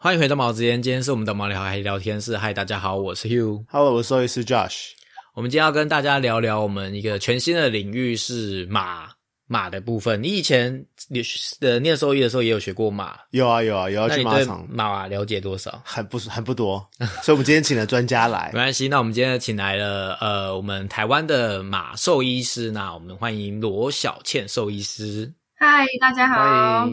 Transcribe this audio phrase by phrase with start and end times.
[0.00, 2.36] 欢迎回到毛子间，今天是我们的毛聊海聊天室。
[2.36, 3.64] 嗨，大家好，我是 Hugh。
[3.68, 4.90] Hello，我是兽医师 Josh。
[5.34, 9.08] 我们今天要跟大家聊聊我们一个全新的领域是马
[9.48, 10.22] 马的部分。
[10.22, 11.20] 你以前你
[11.60, 15.82] 呃念兽医的时候也有学过马，有啊有啊，有要那你对去马场，马了解多少？
[15.84, 16.78] 很不很不多，
[17.24, 18.60] 所以我们今天请了专家来 没。
[18.60, 25.34] 关系，那我们今天请来了呃我们台湾的马兽医师，那我们欢迎罗小倩兽医师。
[25.56, 26.88] 嗨，大家好。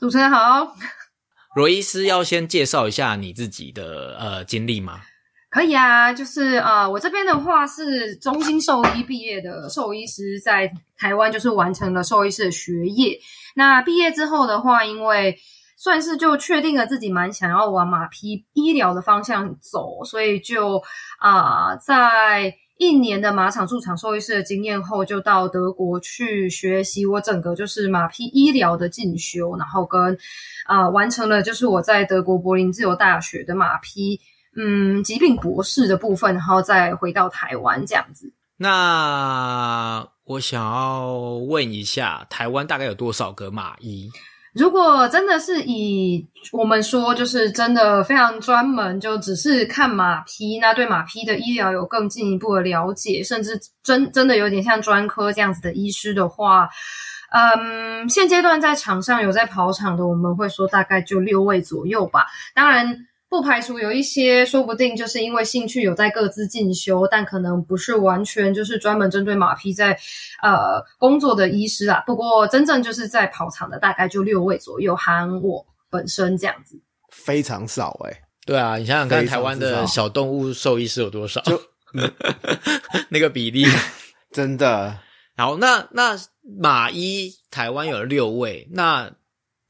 [0.00, 0.74] 主持人好，
[1.56, 5.00] 罗医师要先介绍一下你自己的呃经历吗？
[5.48, 13.18] 可以啊，就是呃，我这边的话是中心兽医毕业的兽医师，在台湾就是完成了兽医师的学业。
[13.54, 15.34] 那毕业之后的话，因为
[15.78, 20.82] 算是就确定了自己蛮想要往马匹医疗的方向走，所以就
[21.18, 30.18] 啊、在一年的马场驻场兽医师的经验后，就到德国去学习我整个就是马匹医疗的进修，然后跟
[30.66, 34.20] 啊、完成了就是我在德国柏林自由大学的马匹
[34.56, 38.32] 嗯疾病博士的部分，然后再回到台湾这样子。
[38.58, 41.14] 那我想要
[41.48, 44.10] 问一下，台湾大概有多少个马医？
[44.56, 56.70] 如果真的是以我们说，就是真的非常专门，就只是看马匹，那对马匹的医疗有更进一步的了解，甚至真真的有点像专科这样子的医师的话，
[57.32, 62.26] 嗯，现阶段在场上有在跑场的，我们会说大概就六位左右吧。
[62.54, 69.98] 当然，不排除有一些说不定就是因为兴趣有在各自进修，但可能不是完全就是专门针对马匹在
[70.42, 72.02] 呃工作的医师啊。
[72.06, 76.80] 不过真正就是在跑场的大概就六位左右，含我本身这样子。
[77.10, 81.40] 非常少哎、对啊，你想想看，台湾的小动物兽医师有多少？
[81.42, 81.60] 就
[83.08, 83.64] 那个比例。
[84.32, 84.98] 真的
[85.36, 86.14] 好，那那
[86.60, 89.10] 马医台湾有六位，那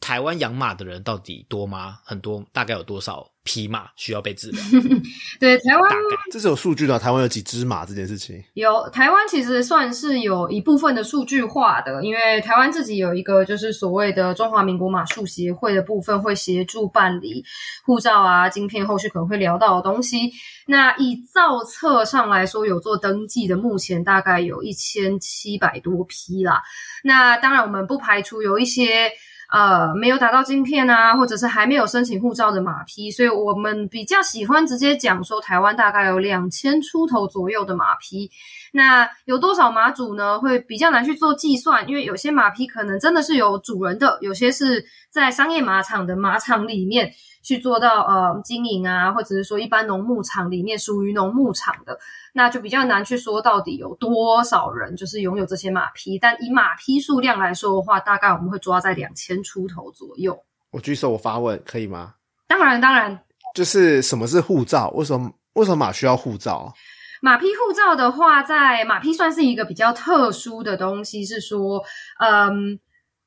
[0.06, 1.98] 台湾养马的人到底多吗？
[2.04, 4.62] 很多，大概有多少匹马需要被治疗？
[5.40, 5.92] 对，台湾
[6.30, 6.96] 这是有数据的。
[6.96, 17.44] 台湾有几只马这件事情，有台湾其实算是有一部分的数据化的，因为台湾自己有一个就是所谓的中华民国马术协会的部分，会协助办理
[17.84, 20.30] 护照啊、晶片，后续可能会聊到的东西。
[20.68, 26.62] 那以造册上来说，有做登记的，目前大概有一千七百多匹啦。
[27.02, 29.10] 那当然，我们不排除有一些。
[29.50, 38.30] 呃，没有打到晶片啊，或者是还没有申请护照的马匹，所以我们比较喜欢直接讲说，台湾大概有两千出头左右的马匹。
[38.72, 40.38] 那有多少马主呢？
[40.38, 47.10] 会比较难去做计算，因为有些马匹可能真的是有主人的，有些是在商业马场的马场里面
[47.46, 51.96] 去做到呃经营啊，或者是说一般农牧场里面属于农牧场的，
[52.32, 56.18] 那就比较难去说到底有多少人就是拥有这些马匹。
[56.18, 60.36] 但以马匹数量来说的话，大概我们会抓在两千出头左右。
[60.72, 62.14] 我举手我发问可以吗？
[62.48, 63.16] 当然，当然，
[63.54, 64.90] 就是什么是护照？
[64.96, 66.74] 为什么为什么马需要护照？
[67.22, 71.82] 马匹护照的话，在马匹算是一个比较特殊的东西，是说，
[72.20, 72.78] 嗯，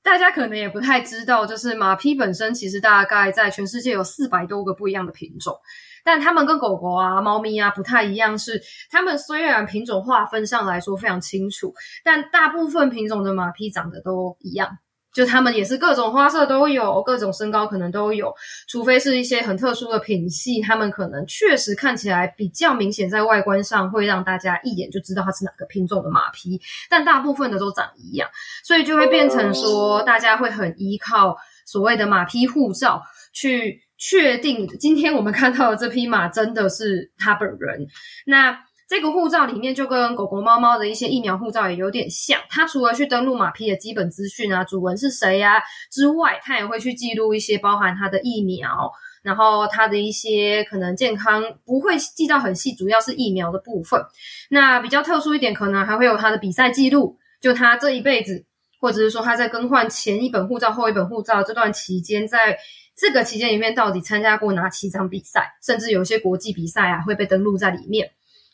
[0.10, 5.56] 大家可能也不太知道，就是马匹本身其实大概在全世界有四百多个不一样的品种，
[6.04, 8.60] 但它们跟狗狗啊、猫咪啊不太一样，是
[8.90, 14.80] 它们虽然品种划分上来说非常清楚，但大部分品种的马匹长得都一样。
[15.20, 18.34] 就他们也是各种花色都有，各种身高可能都有，
[18.70, 28.30] 除非是一些很特殊的品系，他们可能确实看起来比较明显，在外观上会让大家一眼就知道它是哪个品种的马匹，但大部分的都长一样，
[28.64, 33.04] 所以就会变成说，大家会很依靠所谓的马匹护照
[33.34, 37.86] 去确定今天我们看到的这匹马真的是他本人。
[38.26, 38.58] 那
[38.90, 45.62] 这个护照里面就跟狗狗、猫猫的一些疫苗护照也有点像，它除了去登录马匹的基本资讯啊，主人是谁呀、
[45.92, 48.92] 之外，它也会去记录一些包含它的疫苗，
[49.22, 54.02] 然后它的一些可能健康不会记到很细，主要是疫苗的部分。
[54.50, 58.44] 那比较特殊一点，可能还会有它的比赛记录，就它这一辈子，
[58.82, 62.58] 或者是说他在更换前一本护照、后一本护照这段期间，在
[62.98, 68.10] 这个期间里面到底参加过哪几场比赛，甚至有些国际比赛啊会被登录在里面。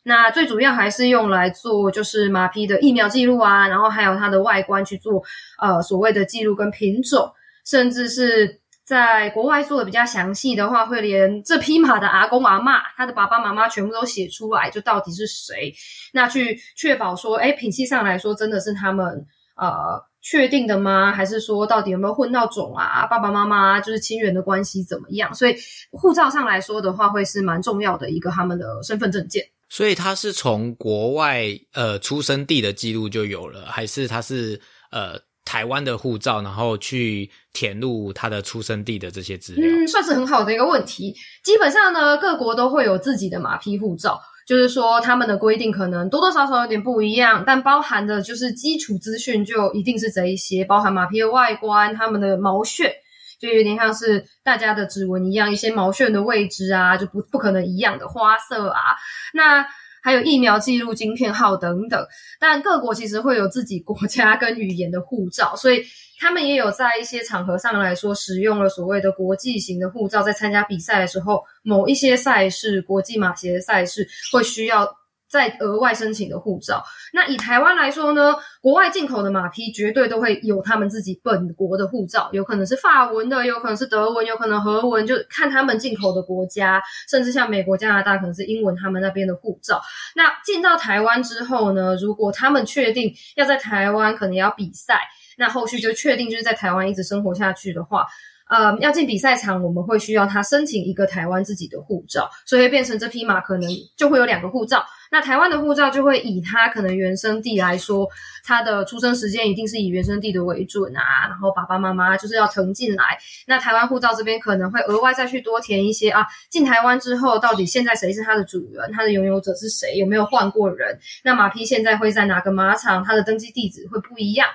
[0.07, 5.23] 那最主要还是用来做就是马匹的疫苗记录啊，然后还有它的外观去做
[5.59, 7.33] 呃所谓的记录跟品种，
[7.65, 15.73] 甚至是在国外做的比较详细的话，会连这匹马的阿公阿嬷、他的爸爸妈妈全部都写出来，就到底是谁，
[16.13, 19.25] 那去确保说，哎，品系上来说真的是他们
[19.57, 21.11] 呃确定的吗？
[21.11, 23.07] 还是说到底有没有混到种啊？
[23.07, 25.33] 爸爸妈妈就是亲缘的关系怎么样？
[25.33, 25.55] 所以
[25.89, 29.43] 护照上来说的话，会是蛮重要的一个他们的身份证件。
[29.69, 39.67] 所以他是从国外呃出生地的记录就有了，还是他是呃台湾的护照，然后去填入他的出生地的这些资料？
[39.67, 41.15] 嗯，算是很好的一个问题。
[41.43, 52.95] 基本上呢，各国都会有自己的马匹护照，就是说他们的规定可能多多少少有点不一样，但包含的就是基础资讯就一定是这一些，包含马匹的外观、它们的毛屑，
[53.39, 58.95] 就有点像是大家的指纹一样，一些毛线的位置啊，就不不可能一样的花色啊，
[59.33, 59.65] 那。
[60.05, 62.07] 还有疫苗记录、晶片号等等，
[62.39, 65.83] 但各国其实会有自己国家跟语言的护照，所以
[66.19, 74.87] 他们也有在一些场合上来说，使用了所谓的国际型的护照，在参加比赛的时候，某一些赛事、国际马协的赛事会需要。
[75.27, 76.83] 再额外申请的护照。
[77.13, 89.81] 那以台湾来说呢，国外进口的马匹绝对都会有他们自己本国的护照，有可能是法文的，有可能是德文，有可能荷文，就看他们进口的国家，甚至像美国、加拿大可能是英文，他们那边的护照。
[90.15, 95.01] 那进到台湾之后呢，如果他们确定要在台湾可能要比赛，
[95.37, 98.05] 那后续就确定就是在台湾一直生活下去的话。
[98.47, 104.85] 呃，要进比赛场，我们会需要他申请一个台湾自己的护照，所以变成这匹马可能就会有两个护照。
[105.11, 108.07] 那台湾的护照就会以他可能原生地来说，
[108.43, 111.27] 他的出生时间一定是以原生地的为准啊。
[111.27, 116.25] 然后爸爸妈妈就是要腾进来，那台湾护照这边可能会额外再去多填一些啊。
[116.49, 118.91] 进台湾之后，到底现在谁是他的主人？
[118.91, 119.95] 他的拥有者是谁？
[119.95, 120.99] 有没有换过人？
[121.23, 123.03] 那马匹现在会在哪个马场？
[123.03, 124.47] 它的登记地址会不一样。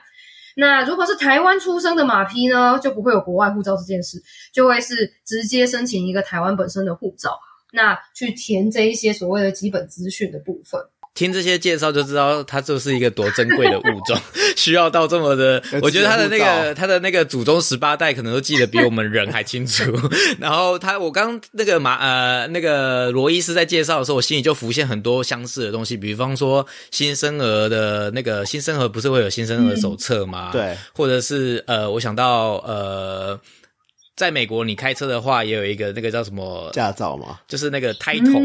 [0.61, 4.23] 那如果是台湾出生的马匹呢，就不会有国外护照这件事，
[4.53, 7.41] 就会是直接申请一个台湾本身的护照，
[7.73, 10.79] 那去填这一些所谓的基本资讯的部分。
[11.21, 14.19] 听这些介绍就知道，它就是一个多珍贵的物种，
[14.57, 15.63] 需要到这么的。
[15.83, 19.85] 我觉得它的那个它的那个祖宗十八代可能都记得比我们人还清楚。
[20.41, 30.49] 然后他，我刚那个马呃那个罗伊斯在介绍的时候，我心里就浮现很多相似的东西，比方说新生儿的那个新生儿不是会有新生儿手册吗？
[30.53, 33.39] 对，或者是呃，我想到呃，
[34.17, 37.41] 在美国你开车的话，也有一个那个叫什么驾照吗？
[37.47, 38.41] 就是那个胎头。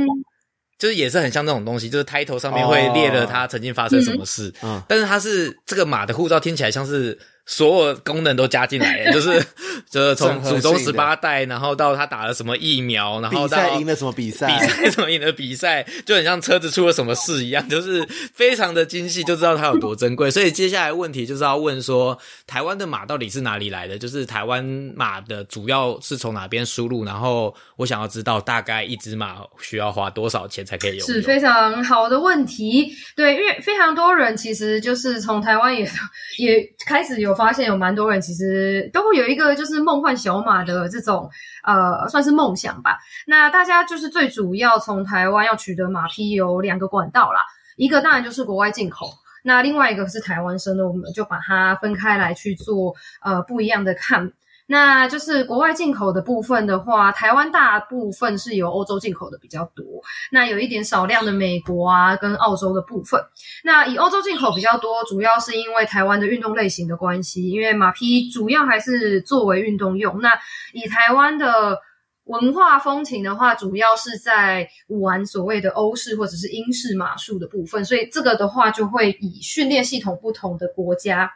[0.78, 4.54] 就是也是很像这种东西，就是 title 上面会列了他曾经发生什么事，
[4.88, 7.18] 但是他是这个马的护照听起来像是。
[7.46, 9.46] 所有功能都加进来， 就是
[9.90, 18.04] 就是从祖宗十八代，然后到他打了什么疫苗，然后到赢了什么比赛，比赛什么赢的比赛， 就很像车子出了什么事一样，就是
[18.34, 20.32] 非常的精细，就知道它有多珍贵。
[20.32, 24.00] 所以接下来问题就是要问说，台湾的马到底是哪里来的？
[24.00, 24.66] 就是台湾
[24.96, 27.06] 马的主要是从哪边输入？
[27.06, 31.06] 然后我想要知道大概一只马需要花多少钱才可以有？
[31.06, 32.92] 是非常好的问题。
[33.16, 35.88] 对，因为非常多人其实就是从台湾也
[36.40, 37.35] 也开始有。
[37.36, 41.30] 发现有蛮多人其实都会有一个就是梦幻小马的这种
[41.64, 42.98] 呃算是梦想吧。
[43.28, 47.42] 那大家就是最主要从台湾要取得马匹有两个管道啦，
[47.76, 49.08] 一个当然就是国外进口，
[49.44, 54.32] 那另外一个是台湾生的，我们就把它分开来去做呃不一样的看。
[54.68, 59.86] 那就是国外进口的部分的话，台湾大部分是由欧洲进口的比较多，
[60.32, 63.22] 那有一点少量的美国啊跟澳洲的部分。
[63.64, 70.20] 那以欧洲进口比较多，主要是因为台湾的运动类型的关系，因为马匹主要还是作为运动用。
[70.20, 70.32] 那
[70.74, 71.80] 以台湾的
[72.24, 81.32] 文化风情的话，主要是在玩所谓的欧式或者是英式马术的部分，所以这个的话就会以训练系统不同的国家。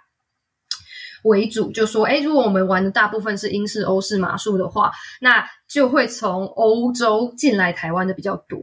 [1.24, 8.60] 为主，就说，哎，如果我们玩的大部分是英式、欧式马术的话，那就会从欧洲进来台湾的比较多。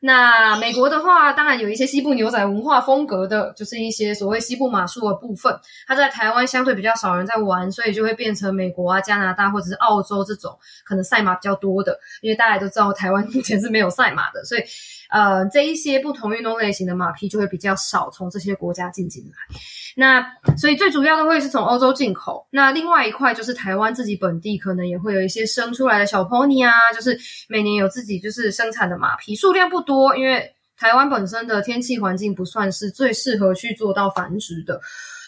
[0.00, 11.98] 那美国的话，当然有一些西部牛仔文化风格的，就是一些所谓西部马术的部分，它在台湾相对比较少人在玩，所以就会变成美国啊、加拿大或者是澳洲这种可能赛马比较多的。
[12.20, 14.60] 因为大家都知道台湾目前是没有赛马的，所以
[15.10, 19.56] 呃，这一些不同运动类型的马匹就会比较少从这些国家进进来。
[19.96, 20.26] 那
[20.58, 34.80] 所以最主要的会是从欧洲进口，那另外一块就是台湾自己本地可能也会有一些生出来的小 pony 啊，就是每年有自己就是生产的马匹，数量不多，因为台湾本身的天气环境不算是最适合去做到繁殖的。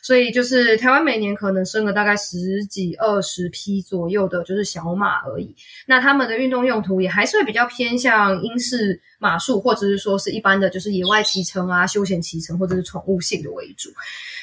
[0.02, 5.54] 所以就是台湾每年可能生了大概十几二十匹左右的，就是小马而已。
[5.86, 13.90] 那他们的运动用途也还是会比较偏向英式马术，或者是说是一般的，就是野外骑乘啊、休闲骑乘或者是宠物性的为主。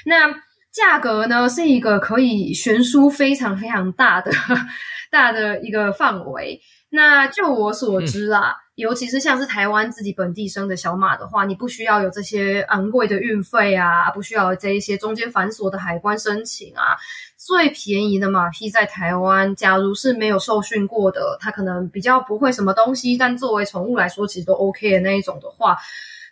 [0.06, 0.34] 那
[0.72, 4.32] 价格呢，是一个可以悬殊非常非常大的
[5.10, 6.62] 大的一个范围。
[6.89, 8.58] 那就我所知啦。
[8.75, 16.98] 尤其是像是台湾自己本地生的小马的话，你不需要有这些昂贵的运费啊，不需要这一些中间繁琐的海关申请啊。
[17.38, 25.77] 最便宜的马匹在台湾，假如是没有受训过的，它可能比较不会什么东西，但作为宠物来说，其实都 OK 的那一种的话，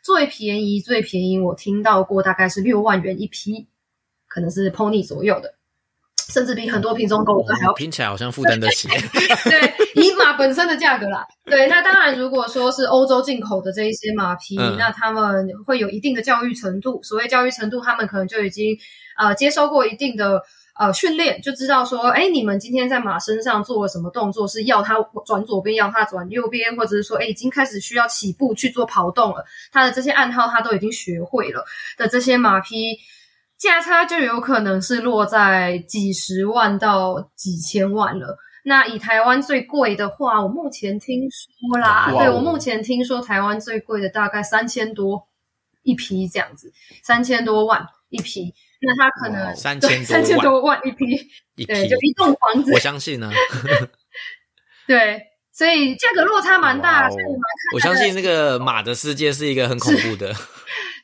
[0.04, 3.70] 最便宜最便宜，我听到过大概是六万元一匹，
[4.28, 5.56] 可能是 pony 左右的。
[6.32, 8.88] 甚至比很多品种狗都还要拼起来好像负担得起。
[9.50, 11.26] 对，以马本身的价格啦。
[11.46, 17.02] 对，那当然，如果说是欧洲进口的这一些马匹，那他们会有一定的教育程度。
[17.04, 18.78] 所谓教育程度，他们可能就已经
[19.18, 20.42] 呃接收过一定的
[20.80, 29.44] 呃训练，就知道说，哎，你们今天在马身上做了什么动作，是要它转左边，要它转右边，或者是说，哎，已经开始需要起步去做跑动了。
[29.72, 31.66] 它的这些暗号，它都已经学会了
[31.98, 32.98] 的这些马匹。
[33.64, 38.38] 价差就有可能是落在几十万到几千万了。
[38.66, 45.30] 那以台湾最贵的话，我目前听说啦，对我目前听说台湾最贵的大概三千多
[45.84, 48.54] 一批这样子，三千多万一批。
[48.82, 52.74] 那它可能三千三千多万一批，对，就一栋房子。
[52.74, 53.32] 我相信呢。
[54.86, 55.22] 对，
[55.54, 57.10] 所以价格落差蛮大。
[57.74, 60.34] 我相信那个马的世界是一个很恐怖的。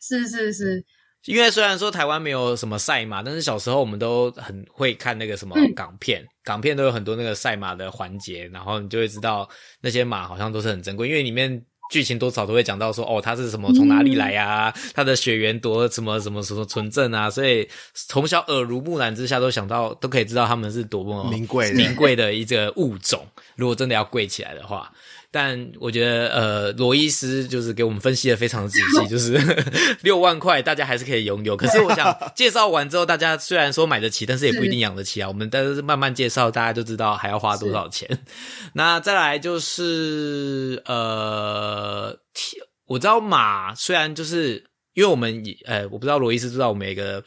[0.02, 0.84] 是是是。
[1.26, 9.48] 因为虽然说台湾没有什么赛马，但是小时候我们都很会看那个什么港片，港片都有很多那个赛马的环节，然后你就会知道
[9.82, 11.62] 那些马好像都是很珍贵，因为里面
[11.92, 24.90] 剧情多少都会讲到说，哦，它是什么从哪里来呀，它的血缘多什么什么什么纯正啊，所以从小耳濡目染之下都想到都可以知道他们是多么名贵名贵的一个物种，如果真的要贵起来的话。
[25.32, 29.38] 但我觉得，呃，罗伊斯就是给我们分析的非常仔细， 就是
[30.02, 31.56] 六万块大家还是可以拥有。
[31.56, 35.28] 可是我想介绍完之后，大家虽然说买得起，但是也不一定养得起啊。
[35.28, 38.10] 我们但是慢慢介绍，大家就知道还要花多少钱。
[38.74, 42.18] 那再来就是，呃，
[42.88, 44.56] 我知道马虽然就是
[44.96, 47.24] 因为我们，呃，我不知道罗伊斯知道我们一个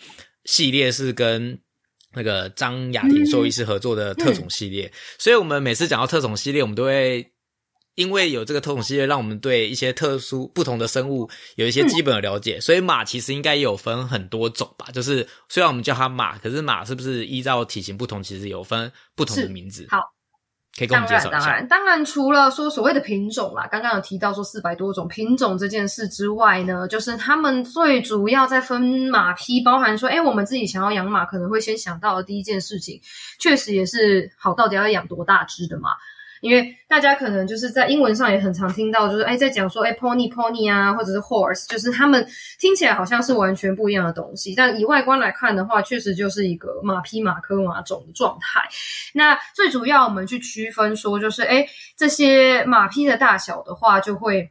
[0.47, 1.57] 系列是跟
[2.17, 7.32] 那个张雅婷兽医师合作的特种系列，所以我们每次讲到特种系列，我们都会。
[7.95, 14.87] 因为有这个特种系列，让我们对一些特殊不同的生物有一些基本的了解，所以马其实应该也有分很多种吧。
[14.95, 19.87] 就是虽然我们叫它马，可是马是不是依照体型不同，其实有分不同的名字？
[19.91, 19.99] 好，
[20.79, 21.39] 可以跟我们介绍一下。
[21.39, 28.81] 当然，当然，除了说所谓的品种啦，刚刚有提到说四百多种品种这件事之外呢，就是他们最主要在分
[29.11, 32.99] 马匹，包含说，哎，我们自己想要养马，可能会先想到的第一件事情，
[33.39, 35.91] 确实也是好，到底要养多大只的马？
[36.43, 42.27] 因为大家可能就是在英文上也很常听到，就是哎，在讲说哎，pony pony 啊，或者是 horse，就是他们
[42.59, 48.69] 听起来好像是完全不一样的东西，但以外观来看的话，确实就是一个马匹、马科、马种的状态。
[49.15, 51.65] 那最主要我们去区分说，就是哎，
[51.97, 54.51] 这些马匹的大小的话，就会。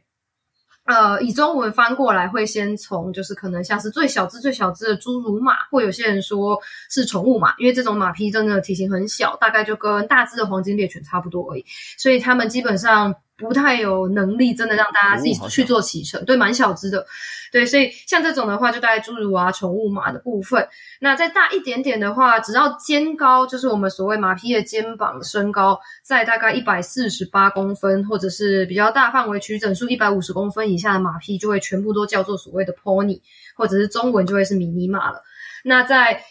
[0.84, 6.58] 呃，以中文翻过来会先从就是可能像是最小只、最小只的侏儒马，或有些人说
[6.90, 11.64] 是宠物马，因为这种马匹真的体型很小，大概就跟大只的黄金猎犬差不多而已，
[11.98, 13.14] 所以它们基本上。
[13.42, 17.06] 不太有能力，真的让大家自己去做骑乘，对，蛮小只的，
[17.50, 20.66] 对，所以像这种的话，就大概侏儒啊、宠物马的部分。
[21.00, 33.20] 那再大一点点的话，只要肩高，就是我们所谓马匹的肩膀身高，在大概一百四十八公分，或者是比较大范围取整数一百五十公分以下的马匹，就会全部都叫做所谓的 pony，
[33.56, 35.22] 或者是中文就会是迷你马了。
[35.64, 36.22] 那在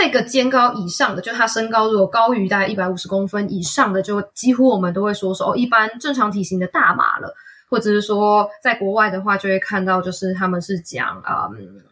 [0.00, 7.34] 这个肩高以上的，就他身高如果高于大概一百五十公分以上的，就几乎我们都会说说哦，一般正常体型的大码了，
[7.68, 11.48] 或者是说在国外的话，就会看到就是他们是讲啊，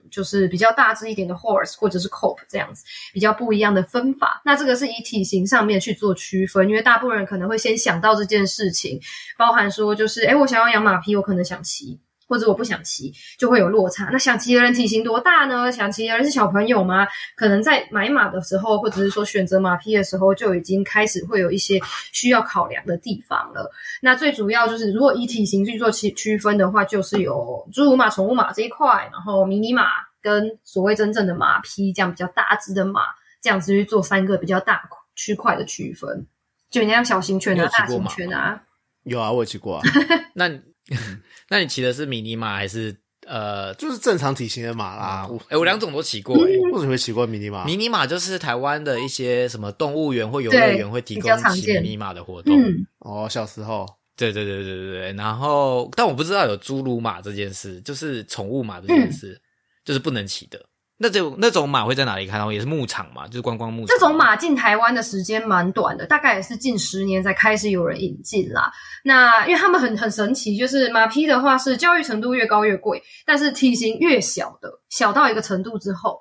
[0.08, 4.40] 就是比较大只一点的 horse 或者是 cope 这样子，比较不一样的分法。
[4.44, 9.00] 那这个是以体型上面去做区分，因为大部分人可能会先想到这件事情，
[9.36, 11.98] 包含说就是哎，我想要养马匹，我可能想骑。
[12.26, 14.08] 或者我不想骑，就会有落差。
[14.12, 15.70] 那想骑的人体型多大呢？
[15.70, 17.06] 想骑的人是小朋友吗？
[17.36, 21.80] 可能在买马的时候，或者是说选择马匹的时候，就已经开始会有一些
[22.12, 23.70] 需要考量的地方了。
[24.02, 29.84] 那最主要就是，如果以体型去做区区分的话，就是有侏儒马、宠物马这一块，然后迷你马
[30.20, 33.02] 跟所谓真正的马匹这样比较大只的马，
[33.40, 34.82] 这样子去做三个比较大
[35.14, 36.26] 区块的区分。
[36.70, 38.60] 就你像小型犬啊、大型犬啊，
[39.04, 39.82] 有啊，我骑过啊。
[40.34, 40.50] 那。
[41.50, 45.28] 那你骑的是迷你马还是呃，就是正常体型的马啦？
[45.48, 46.36] 哎，我两种都骑过。
[46.36, 47.64] 为什么会骑过迷你马？
[47.64, 52.56] 迷你马就是台湾的一些什么动物园或游乐园会提供骑迷你马的活动。
[53.00, 53.84] 哦，小时候，
[54.16, 55.12] 对对对对对对。
[55.14, 59.40] 然后，但我不知道有侏儒马这件事，就是宠物马这件事，
[59.84, 60.64] 就是不能骑的。
[60.98, 62.50] 那种那种马会在哪里看到？
[62.50, 63.88] 也是牧场嘛，就是观光牧场。
[63.88, 68.72] 这种马进台湾的时间蛮短的，大概也是近十年才开始有人引进啦。
[69.04, 76.18] 那因为他们很很神奇，就是马匹的话是教育程度越高越贵，但是体型越小的，小到一个程度之后，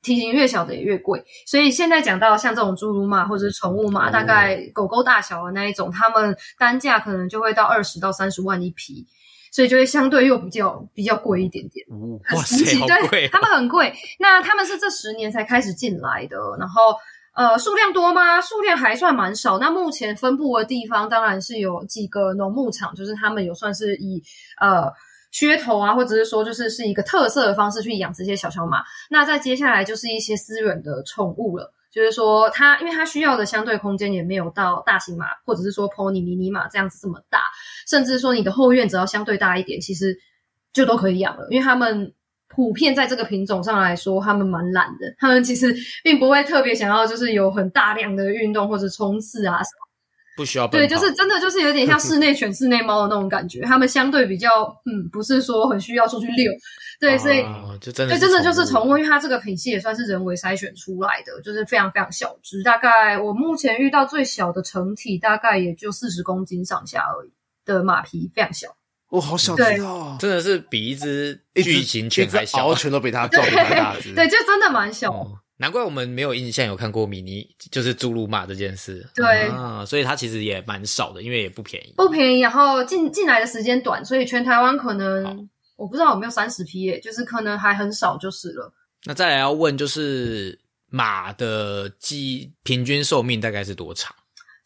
[0.00, 1.24] 体型越小的也越贵。
[1.44, 9.04] 所以现在讲到像这种侏儒马或者是宠物马，大概狗狗大小的那一种，他们单价可能就会到二十到三十万一匹。
[9.54, 11.86] 所以就会相对又比较比较贵一点点，
[12.34, 13.28] 哇塞，好贵！
[13.28, 13.94] 他们很贵。
[14.18, 16.96] 那他们是这十年才开始进来的，然后
[17.36, 18.40] 呃，数量多吗？
[18.40, 19.60] 数量还算蛮少。
[19.60, 24.20] 那目前分布的地方当然是有几个农牧场，就是他们有算是以
[24.60, 24.90] 呃
[25.32, 28.82] 噱头啊，或者是说就是是一个特色的方式去养这些小小马。
[29.08, 37.44] 那再接下来就是一些私人的宠物了，就是说它因为它需要的相对空间也没有到大型马或者是说 pony 迷你马这样子这么大，
[37.86, 40.18] 甚至说你的后院只要相对大一点，其实
[40.72, 42.12] 就都可以养了，因为他们。
[42.46, 45.12] 普遍在这个品种上来说，他们蛮懒的。
[45.18, 45.74] 他们其实
[46.04, 49.83] 并不会特别想要，就是有很大量的运动或者冲刺啊什么。
[50.36, 50.66] 不需要。
[50.68, 53.60] 对，就是真的，就是有点像室 内犬、室内猫的那种感觉。
[53.62, 56.52] 它们相对比较，嗯，不是说很需要出去遛。
[57.00, 57.44] 对，所以
[57.80, 62.62] 就真的，就真的就是宠物，因为它这个品系也算是人为筛选出来的，就是非常非常小只。
[62.62, 67.32] 大概我目前遇到最小的成体，大概也就四十公斤上下而已
[67.64, 68.68] 的马匹，非常小。
[69.10, 74.12] 我好小只哦，真的是比一只巨型犬还小，獒犬都比它壮太大只。
[74.14, 75.12] 对，就真的蛮小。
[75.56, 79.08] 难怪我们没有印象有看过米妮就是侏儒马这件事。
[79.14, 81.94] 对啊，所以它其实也蛮少的，因为也不便宜。
[81.96, 88.72] 不便宜，然后进进来的时间短，所以全台湾可能我不知道有没有三十匹耶，就是可能还很少就是了。
[89.04, 90.58] 那再来要问，就是
[90.88, 94.14] 马的基平均寿命大概是多长？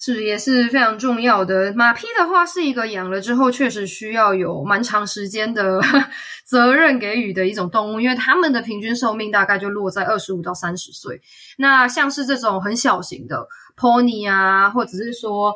[0.01, 1.73] 是也是非常重要的。
[1.75, 5.81] 马匹的话，是一个养了之后确实需要有蛮长时间的
[6.47, 11.21] 责任给予的一种动物，因为它们的平均寿命大概就落在二十五到三十岁。
[11.57, 15.53] 那像是这种很小型的 pony 啊，或者是说，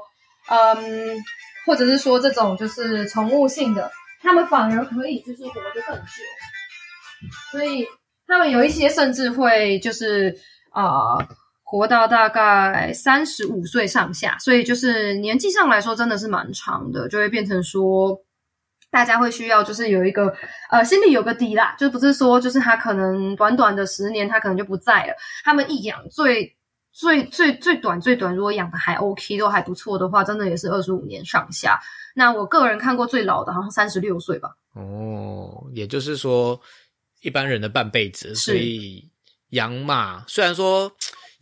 [0.48, 0.76] 嗯，
[1.64, 6.02] 或者是说这种就是宠物性的，它们反而可以就是活得更久。
[7.52, 7.86] 所以
[8.26, 10.36] 它们有一些甚至会就是
[10.70, 11.16] 啊。
[11.72, 18.14] 活到大概三十五岁上下，所以就是年纪上来说真的是蛮长的，就会变成说，
[18.90, 20.34] 大家会需要就是有一个
[20.70, 25.14] 呃心里有个底啦，就不是说就是他可能短短的十年他可能就不在了。
[25.42, 26.54] 他们一养最
[26.92, 31.80] 最最最短最短，如果养的还 OK 都还不错的话，真的也是二十五年上下。
[32.14, 34.50] 那我个人看过最老的好像三十六岁吧。
[34.74, 36.60] 哦，也就是说
[37.22, 39.08] 一般人的半辈子，所以
[39.48, 40.92] 养马虽然说。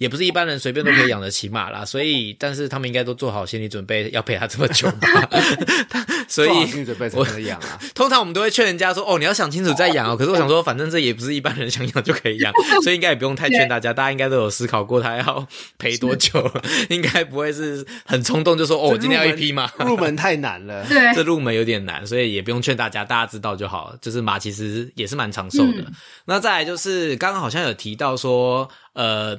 [0.00, 5.28] 也不是一般人随便都可以养得起马啦，所以，但是他们应该都做好心理准备，要陪他这么久吧。
[6.26, 7.78] 所以，心理准备才能养啊。
[7.94, 12.50] 通常我们都会劝人家说：“哦，你要想清楚再养哦。”可是我想说，反正这也不是一般人想养就可以养，
[12.82, 13.92] 所以应该也不用太劝大家。
[13.92, 16.50] 大家应该都有思考过，他要陪多久，
[16.88, 23.94] 应该不会是很冲动就说：“哦，我今天要一匹马。”入门太难了，对，这入门有点难，所以也不用劝大家，大家知道就好。
[24.00, 25.84] 就是马其实也是蛮长寿的。
[26.24, 29.38] 那再来就是刚刚好像有提到说，呃。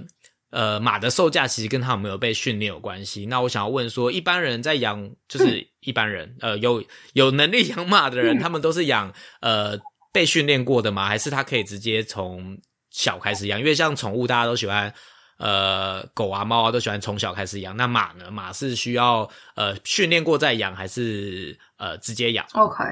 [0.51, 3.25] 呃，马的售价其实跟他有没有被训练有关系。
[3.25, 6.83] 那我想要问说，一般人在养，就是一般人，呃，有
[7.13, 9.11] 有能力养马的人，他们都是养
[9.41, 9.77] 呃
[10.13, 11.07] 被训练过的吗？
[11.07, 12.57] 还是他可以直接从
[12.91, 13.59] 小开始养？
[13.59, 14.93] 因为像宠物，大家都喜欢。
[15.41, 17.75] 呃，狗啊、猫啊都喜欢从小开始养。
[17.75, 18.29] 那马呢？
[18.29, 22.83] 马是需要呃训练过再养，还是呃直接养？OK，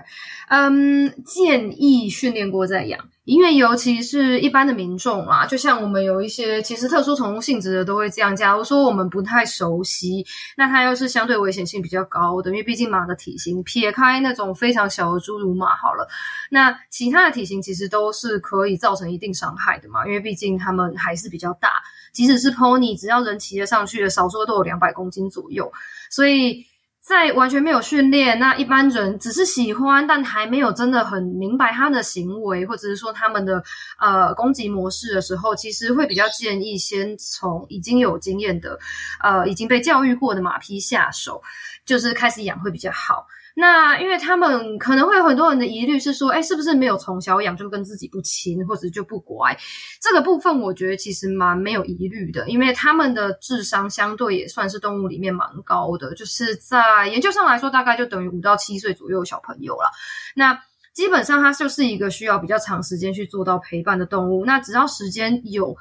[0.47, 8.35] 嗯，建议训练过再养，因为尤其是一般的民众啊，就像我们有一些其实特殊宠物性质的都会这样。
[8.35, 10.25] 假如说我们不太熟悉，
[10.57, 16.07] 那它又是相对危险性比较高的，因为毕竟马的体型，撇开那种非常小的侏儒马好了，
[16.49, 21.69] 那其他的体型其实都是可以造成一定伤害的嘛，因为毕竟它们还是比较大。
[22.11, 25.71] 即使是 pony，只要人骑得上去的，少说都有两百公斤左右。
[26.09, 26.65] 所以
[27.01, 33.63] 在完全没有训练，那一般人只是喜欢，但还没有真的很明白他的行为，或者是说他们的
[33.99, 38.77] 呃攻击模式的时候，其实会比较建议先从已经有经验的、
[39.23, 41.41] 呃已经被教育过的马匹下手，
[41.85, 43.25] 就是开始养会比较好。
[43.55, 49.57] 那因为他们可能会有很多人的疑虑是说，哎，是不是没有从小养就跟自己不亲，或者就不乖？
[50.01, 59.91] 这个部分我觉得其实蛮没有疑虑的，因为他们的智商相对也算是动物里面蛮高的，就是在研究上来说，大概就等于五到七岁左右小朋友了。
[60.35, 60.57] 那
[60.93, 64.45] 基本上它就是一个需要比较长时间去做到陪伴的动物。
[64.45, 65.75] 那只要时间有，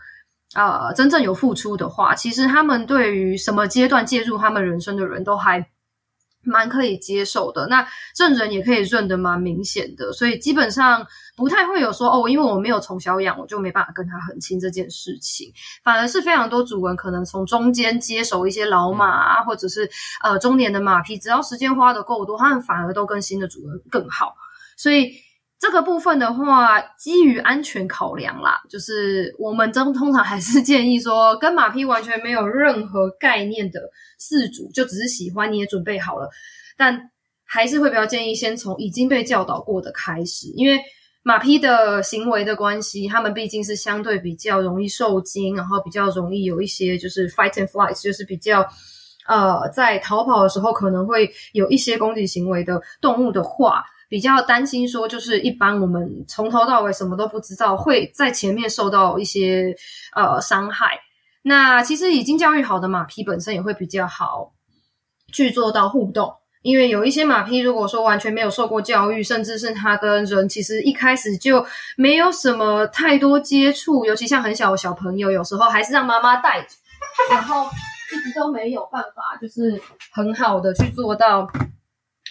[0.54, 5.70] 呃，真正有付出的话，其实他们对于什么阶段介入他们人生的人都还。
[6.42, 15.52] 蛮可以接受的，那证人也可以认得蛮明显的，所以基本上不太会有说哦，因为我没有从小养，我就没办法跟他很亲这件事情。
[15.84, 19.88] 反而是非常多主人可能从中间接手一些老马啊，或者是
[20.22, 24.34] 呃中年的马匹，只要时间花的够多，他们反而都跟新的主人更好。
[24.76, 25.12] 所以
[25.60, 33.80] 这个部分的话，基于安全考量啦，就是我们中通常还是建议说，跟马匹完全没有任何概念的。
[34.20, 36.28] 饲主就只是喜欢，你也准备好了，
[36.76, 37.10] 但
[37.44, 40.80] 还是会比较建议先从已经被教导过的开始，因为
[41.22, 48.64] 马匹的行为的关系，它们毕竟是相对比较容易受惊，然后比较容易有一些就是 fight and flight，就是比较
[49.26, 59.74] 呃在逃跑的时候可能会有一些攻击行为的动物的话，比较担心说就是一般我们从头到尾什么都不知道，会在前面受到一些
[60.14, 60.98] 呃伤害。
[61.42, 64.52] 那其实已经教育好的马匹本身也会比较好
[65.32, 66.34] 去做到互动。
[66.62, 71.64] 因为有一些马匹，如果说完全没有受过教育，甚至是它跟人其实一开始就
[71.96, 76.66] 没有什么太多接触，尤其像很小的小朋友，有时候还是让妈妈带，
[77.30, 77.64] 然后
[78.12, 79.80] 一直都没有办法，就是
[80.12, 81.46] 很好的去做到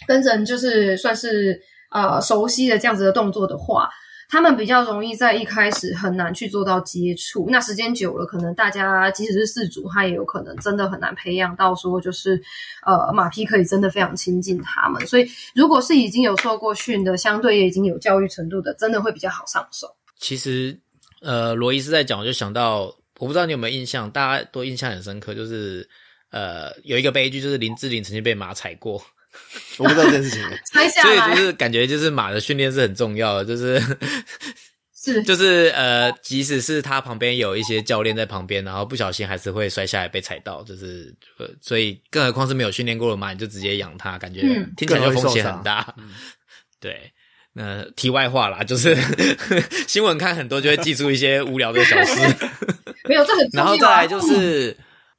[0.08, 3.90] 跟人就是算是呃熟悉的这样子的动作的话。
[4.30, 12.38] 他们比较容易在一开始很难去做到接触，那时间久了，可能大家即使是四主，他也有可能真的很难培养到说，就是
[12.86, 15.08] 呃马匹可以真的非常亲近他们。
[15.08, 19.88] 所以，如果是已经有受过训的，相对也已经有教育程度的，真的会比较好上手。
[20.20, 20.78] 其实，
[21.22, 25.88] 呃，罗伊斯在讲，我就想到，我不知道你有没有印象，大家都印象很深刻，就是
[26.32, 29.02] 呃有一个悲剧，就是林志玲曾经被马踩过。
[29.78, 30.42] 我不知道这件事情，
[31.02, 33.80] 所以就是感觉就是马的训练是很重要的，就是
[34.96, 35.24] 是。
[35.24, 44.42] 就是呃，即使是他旁边有一些教练在旁边，然后不小心还是会摔下来被踩到，就是呃，所以更何况是没有训练过的马，你就直接养它，感觉
[44.76, 45.96] 听起来就风险很大。
[46.82, 47.12] 对，
[47.54, 48.98] 那题外话啦，就是
[49.88, 52.20] 新闻看很多就会记住一些无聊的小事，
[53.08, 54.76] 没有这很，然后再来就是。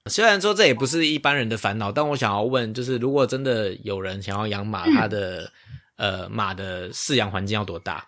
[0.08, 5.50] 虽然说这也不是一般人的烦恼，但我想要问，就是如果真的有人想要养马，他的
[5.96, 8.04] 呃马的饲养环境要多大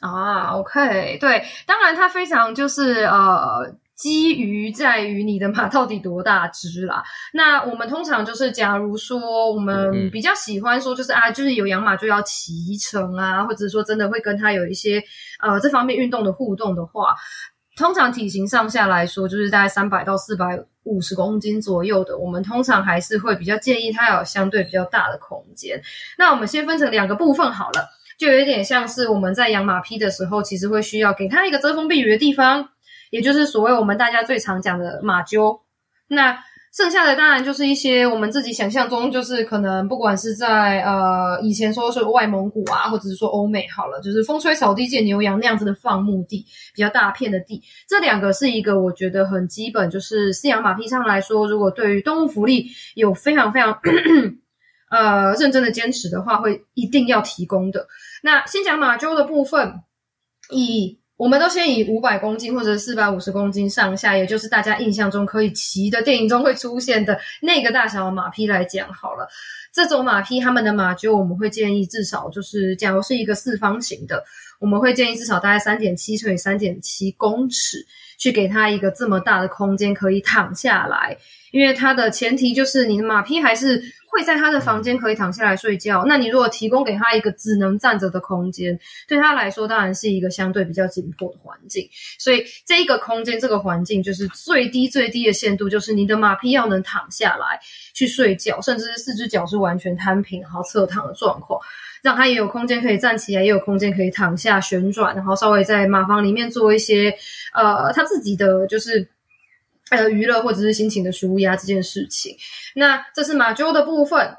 [0.00, 7.02] 啊？OK，对，当然它非常就是呃，基于在于你的马到底多大只啦。
[7.32, 15.02] 那我们通常就是，假如说我们比较喜欢说，就是啊，就是有养马就要骑乘啊，或者说真的会跟他有一些
[15.40, 17.14] 呃这方面运动的互动的话。
[17.78, 25.82] 通常体型上下来说，就是大概三百到四百五十公斤左右的，我们通常还是会比较建议它有相对比较大的空间。
[26.16, 32.70] 那我们先分成两个部分好了，就有点像是我们在养马匹的时候，其实会需要给它一个遮风避雨的地方，
[33.10, 35.60] 也就是所谓我们大家最常讲的马厩。
[36.08, 36.38] 那
[36.76, 53.80] 剩下的当然就是一些我们自己想象中，就是可能不管是在呃以前说是外蒙古啊，或者是说欧美好了，就是风吹草低见牛羊那样子的放牧地，比较大片的地，这两个是一个我觉得很基本，就是饲养马匹上来说，如果对于动物福利有非常非常
[54.92, 57.86] 呃认真的坚持的话，会一定要提供的。
[58.22, 59.80] 那先讲马厩的部分，
[60.50, 60.98] 以。
[61.16, 69.26] 我们都先以五百公斤或者四百五十公斤上下，也就是大家印象中可以骑的电影中会出现的那个大小的马匹来讲好了。
[69.72, 74.22] 这种马匹，他们的马厩我们会建议至少就是，假如是一个四方形的，
[74.60, 77.86] 我们会建议至少大概三点七乘以三点七公尺，
[78.18, 81.16] 去给它一个这么大的空间可以躺下来。
[81.50, 83.82] 因为它的前提就是你的马匹还是。
[84.16, 86.02] 会在他的房间可以躺下来睡觉。
[86.06, 91.86] 那你如果提供给他一个只能站着的空间，对他来说当然是一个相对比较紧迫的环境。
[92.18, 97.60] 所以这一个空间、这个环境就是最低最低的限度，就是你的马匹要能躺下来
[97.92, 101.60] 去睡觉，甚至是四只脚是完全摊平，然后侧躺的状况，
[102.02, 107.14] 让他也有空间可以站起来，也有空间可以躺下旋转，然后稍微在马房里面做一些
[107.52, 109.06] 呃他自己的就是。
[109.90, 112.36] 呃，娱乐或者是心情的舒压这件事情，
[112.74, 114.36] 那这是马厩的部分。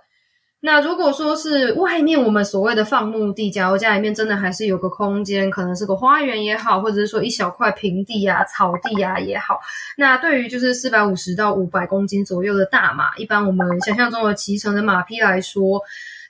[0.59, 9.59] 那如果说是外面我们所谓的放牧地，假如家里面真的还是有个空间，可能是个花园也好，或者是说一小块平地啊、草地啊也好，
[9.95, 15.79] 那对于就是四百五十到五百公斤左右的大马，一般我们想象中的骑乘的马匹来说，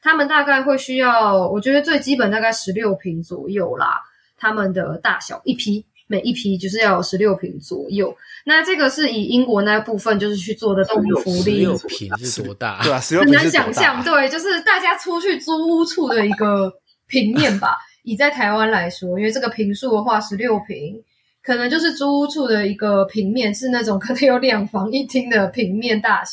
[0.04, 4.02] 他们大概会需要，我觉得最基本大概十六平左右啦，
[4.38, 5.86] 他们的大小一匹。
[6.08, 8.15] 每一批就是要有十六平左右，
[8.46, 11.43] 那这个是以英国那部分就是去做的动物福利。
[11.43, 12.82] 十六平是多大？
[12.82, 14.04] 对啊，十六平很难想象。
[14.04, 16.74] 对，就是大家出去租屋处的一个
[17.08, 17.78] 平面吧。
[18.04, 21.04] 以在台湾来说，因为这个平数的话，十六平
[21.43, 26.32] 可能就是租屋处的一个平面，是那种可能有两房一厅的平面大小。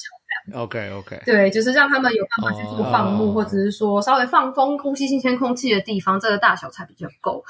[0.53, 7.43] OK OK，对，就是让他们有办法去做放牧，或者是说稍微放风、呼吸新鲜空气的地方，这个大小才比较够。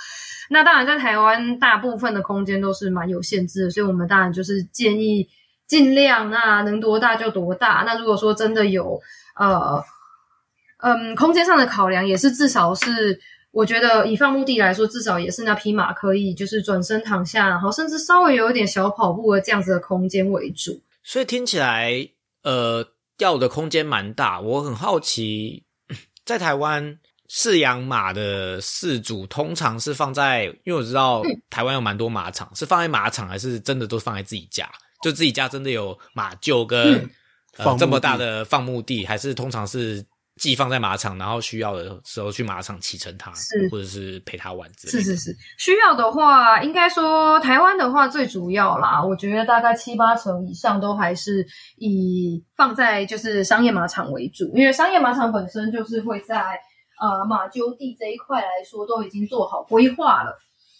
[0.49, 5.29] 那当然，在台湾大部分的空间都是蛮有限制的，所以我们当然就是建议
[5.67, 7.83] 尽量那能多大就多大。
[7.85, 9.01] 那如果说真的有
[9.35, 9.83] 呃
[10.79, 13.19] 嗯空间上的考量，也是至少是
[13.51, 20.81] 我觉得以放牧地来说，至少也是那匹马可以就是转身躺下，然后甚至稍微有一点小跑步的这样子的空间为主。
[21.03, 22.09] 所以听起来。
[22.45, 22.87] 呃，
[23.19, 25.65] 掉的空间蛮大，我很好奇，
[26.25, 34.71] 在台湾饲养马的饲主通常是放在，因为我知道台湾有蛮多马场，是放在马场还是真的都放在自己家？
[35.03, 37.11] 就自己家真的有马厩跟
[37.57, 40.07] 呃这么大的放牧地，还是通常是？
[40.37, 44.69] 寄放在马场，然后需要的时候去马场骑乘它，是或者是陪它玩。
[44.79, 56.59] 是是是，需要的话，应该说台湾的话最主要啦，我觉得大概七八成以上都还是以放在就是商业马场为主，因为商业马场本身就是会在
[57.01, 60.37] 呃马厩地这一块来说都已经做好规划了。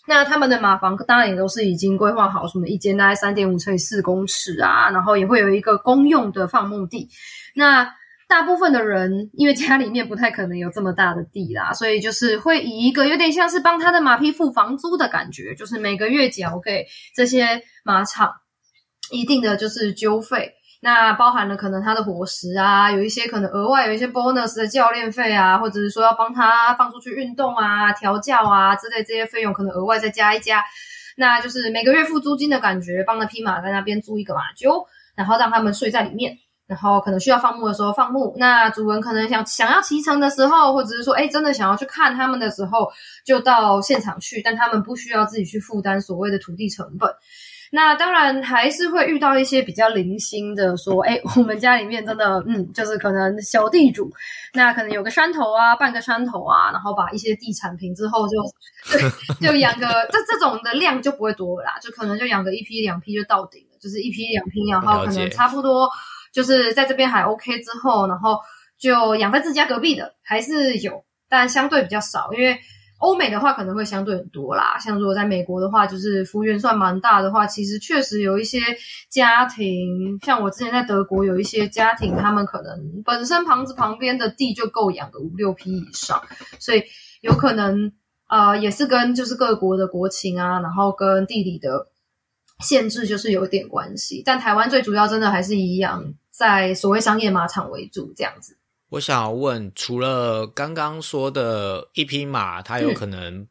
[0.07, 7.09] 那他们的马房当然也都是已经规划好，什么一间大概三点五乘以四公尺啊，然后也会有一个公用的放牧地。
[7.55, 7.89] 那
[8.35, 18.33] 大部分的人，因为家里面不太可能有这么大的地啦，所以就是会以一个有点像是帮他的马匹付房租的感觉，就是每个月缴给这些马场
[19.13, 30.65] 一定的就是纠费，那包含了可能他的伙食啊，有一些可能额外有一些 bonus 的教练费啊，或者是说要帮他放出去运动啊、调教啊之类这些费用，可能额外再加一加，
[31.17, 36.37] 那就是每个月付租金的感觉，帮那匹马在那边租一个马厩，然后让他们睡在里面。
[36.67, 42.91] 然后可能需要放牧的时候放牧，那主人可能想想要骑乘的时候，或者是说，哎，真的想要去看他们的时候，
[43.25, 47.15] 就到现场去，但他们不需要自己去负担所谓的土地成本。
[47.71, 54.11] 那当然还是会遇到一些比较零星的，说，哎，我们家里面真的，嗯，就是可能小地主，
[54.53, 58.39] 那可能有个山头啊，半个山头啊，然后把一些地产平之后，就
[59.41, 65.91] 就养个这这种的量就不会多啦，就可能就养个一批两批就到顶了，就是一批两批，然后可能差不多。
[66.35, 68.41] 就是在这边还 OK 之后，然后
[68.77, 72.33] 就养在自家隔壁的还是有，但相对比较少。
[72.35, 72.59] 因为
[72.99, 74.79] 欧美的话可能会相对很多啦。
[74.79, 78.59] 像如果在美国的话，就是幅员算蛮大的话，其实确实有一些
[79.09, 86.23] 家庭，像我之前在德国有一些家庭，他们可能本身房子旁边的地就够养个五六批以上，
[86.59, 86.83] 所以
[87.21, 87.93] 有可能
[88.29, 91.89] 呃也是跟就是各国的国情啊，然后跟地理的
[92.61, 94.23] 限制就是有点关系。
[94.25, 96.15] 但台湾最主要真的还是一样。
[96.37, 103.47] 在所谓商业马场为主这样子，我想要问，除了刚刚说的一匹马，它有可能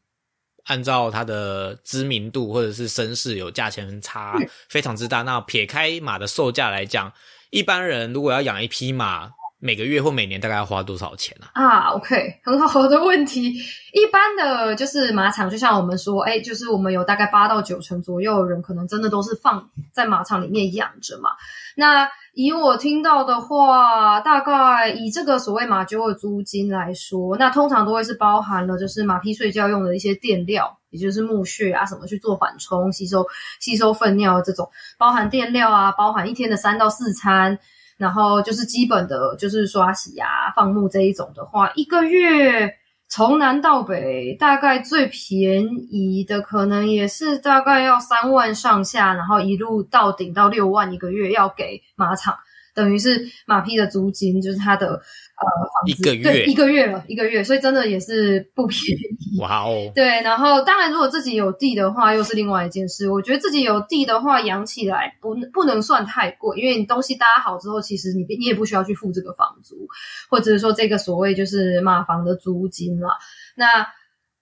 [0.66, 4.36] 按照它的知名度或者是身世有价钱差
[4.68, 5.22] 非常之大。
[5.22, 7.14] 那撇开马的售价来讲，
[7.52, 9.32] 一般人如果要养一匹马，
[9.64, 11.48] 每个月或每年大概要花多少钱呢？
[11.54, 13.54] 啊，OK，很好的问题。
[13.94, 21.30] 一般的就是马场，就像我们说，哎，就是我们有大概八到九成左右的人，可能真的都是放在马场里面养着嘛。
[21.78, 33.26] 那以我听到的话，大概以这个所谓马厩的租金来说，那通常都会是包含了就是马匹睡觉用的一些垫料，也就是木屑啊什么去做缓冲、吸收
[33.62, 37.58] 吸收粪尿这种，包含垫料啊，包含一天的三到四餐，
[37.98, 42.76] 然后就是基本的就是刷洗啊、放牧这一种的话，一个月。
[43.10, 52.36] 从南到北，大概最便宜的可能也是大概要三万上下，然后一路到顶到六万一个月要给马场，
[52.74, 55.02] 等于是马匹的租金，就是他的。
[55.36, 55.48] 呃，
[55.88, 59.42] 一个月，一个月了，一个月，所以真的也是不便宜。
[59.42, 59.92] 哇哦！
[59.94, 63.10] 对，然后当然，如果自己有地的话，又是另外一件事。
[63.10, 69.88] 我觉得自己有地的话，养起来不不能算太贵，因为你东西搭好之后，其实你你也不需要去付这个房租，
[70.30, 73.18] 或者是说这个所谓就是马房的租金啦。
[73.56, 73.88] 那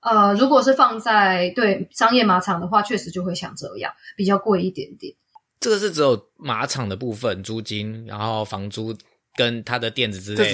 [0.02, 5.16] 呃，如果是放在对商业马场的话，确实就会像这样比较贵一点点。
[5.62, 8.94] 这个是只有马场的部分租金，然后房租。
[9.38, 10.54] 跟他的垫子之类，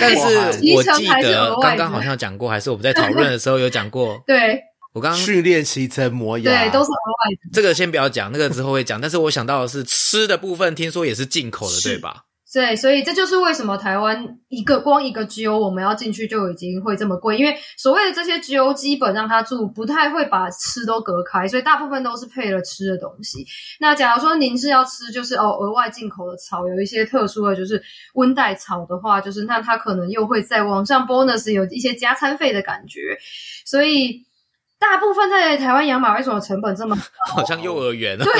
[0.00, 4.18] 但是我记得刚刚好像讲过，还是我们在讨论的时候有讲过。
[4.26, 4.58] 对，
[4.94, 7.50] 我刚刚训练骑乘磨牙，对，都是额外的。
[7.52, 8.98] 这个先不要讲，那个之后会讲。
[8.98, 12.24] 但是我想到的是吃的部分，听说也是进口的，对吧？
[12.52, 23.46] 对，所以这就是为什么台湾一个光一个 GO 我们要进去就已经会这么贵，因为所谓的这些 GO 基本让他住不太会把吃都隔开，所以大部分都是配了吃的东西。
[23.80, 33.16] 那假如说您是要吃，就是哦额外进口的草，有一些特殊的，就是温带草的话，就是那它可能又会在往上 bonus 有一些加餐费的感觉。
[33.64, 34.26] 所以
[34.78, 37.34] 大部分在台湾养马为什么成本这么高？
[37.36, 38.24] 好像幼儿园啊。
[38.24, 38.32] 对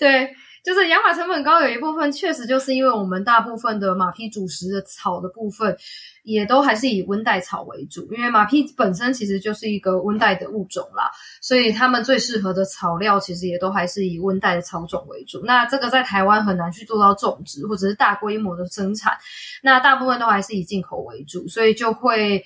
[0.00, 0.34] 对。
[0.64, 5.76] 就是养马成本高，有一部分确实就是因为我们大部分的马匹主食的草的部分，
[6.22, 8.06] 也都还是以温带草为主。
[8.12, 15.40] 因为马匹本身其实就是一个温带的物种啦，所以它们最适合的草料其实也都还是以温带的草种为主。
[15.44, 19.16] 那这个在台湾很难去做到种植或者是大规模的生产，
[19.62, 22.44] 那大部分都还是以进口为主，所以就会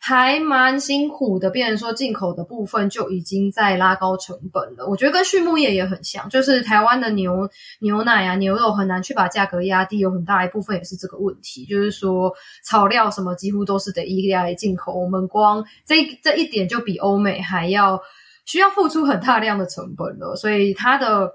[0.00, 1.50] 还蛮辛苦的。
[1.50, 4.88] 变成说进口的部分就已经在拉高成本了。
[4.88, 7.48] 我觉得跟畜牧业也很像，就是台湾的牛
[7.80, 11.64] 牛奶啊、牛肉很难去把价格压低，有很大一部分也是这个问题。
[11.66, 12.32] 就是说
[12.64, 18.00] 草料什么几乎都是得依赖进口，我们光这这一点就比欧美还要
[18.46, 21.32] 需要付出很大量的成本了，所以它的。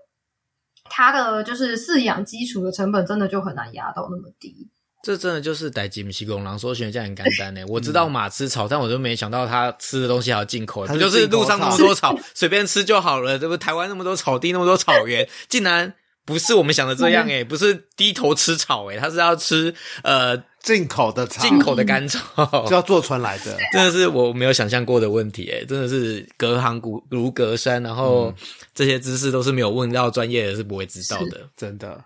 [0.88, 4.70] 它的就是饲养基础的成本，真的就很难压到那么低。
[5.06, 7.62] 这真的就是逮吉姆西公狼说选这样很简单呢。
[7.68, 10.88] 我知道马吃草，但我都没想到它吃的东西还要进口。
[10.88, 13.38] 不就是路上那么多草， 随便吃就好了？
[13.38, 15.94] 这不台湾那么多草地，那么多草原，竟然
[16.26, 20.42] 不是我们想的这样诶 不是低头吃草诶它是要吃呃。
[20.66, 28.34] 进口的草，进口的干草就要坐船来的， 真的是我没有想象过的问题诶，真的是隔行如隔山，然后
[28.74, 32.04] 这些知识都是没有问到专业的是不会知道的，真的。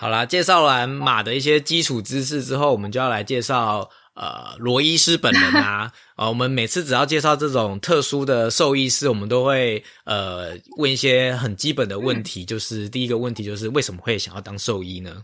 [0.00, 5.92] 好啦，介绍完马的一些基础知识之后，我们就要来介绍呃罗医师本人啊。
[6.16, 15.22] 啊， 我们每次只要介绍这种特殊的兽医师，我们都会呃问一些很基本的问题，就是第一个问题就是为什么会想要当兽医呢？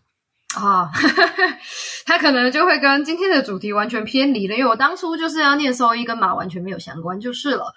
[0.55, 0.91] 啊，
[2.05, 7.73] 他可能就会跟今天的主题完全偏离了，因为我当初就是要念兽医，跟马完全没有相关，就是了。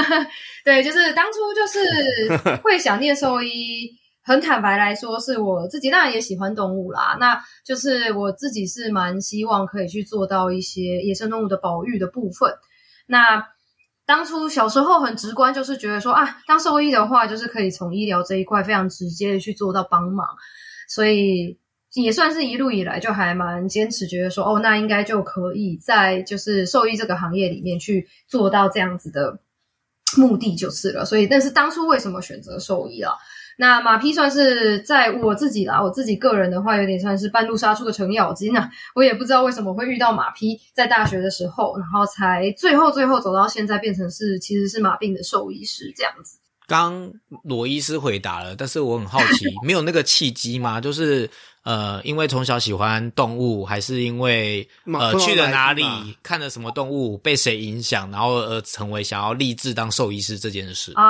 [0.66, 3.90] 对，就是当初就是会想念兽医，
[4.26, 7.16] 很坦白来说，是我自己当然也喜欢动物啦。
[7.18, 12.52] 那就是我自己是蛮希望可以去做到一些野生动物的保育的部分。
[13.06, 13.46] 那
[14.04, 20.26] 当初小时候很直观，就是觉得说啊，当兽医的话，就是可以从医疗这一块非常直接的去做到帮忙，
[20.88, 21.58] 所以。
[21.92, 29.38] 也算是一路以来就还蛮坚持，觉得说哦，那应该就可以在就是兽医这个行业里面去做到这样子的
[30.18, 31.06] 目的就是了。
[31.06, 33.14] 所以，但是当初为什么选择兽医啊？
[33.56, 38.70] 那马匹算是在我自己啦，我自己个人的话，有点算是半路杀出个程咬金啊。
[38.94, 46.38] 我也不知道为什么会遇到马匹，在大学的时候，然后才最后最后走到现在，变成是其实是马病的兽医师这样子。
[46.66, 47.10] 刚
[47.44, 50.80] 罗医师回答了，但是我很好奇， 没有那个契机吗？
[50.80, 51.28] 就是
[51.62, 55.84] 呃，因为从小喜欢动物，还是因为呃去了哪里
[56.22, 61.06] 看了什么动物，被谁影响，然后而成为想要立志当兽医师这件事啊？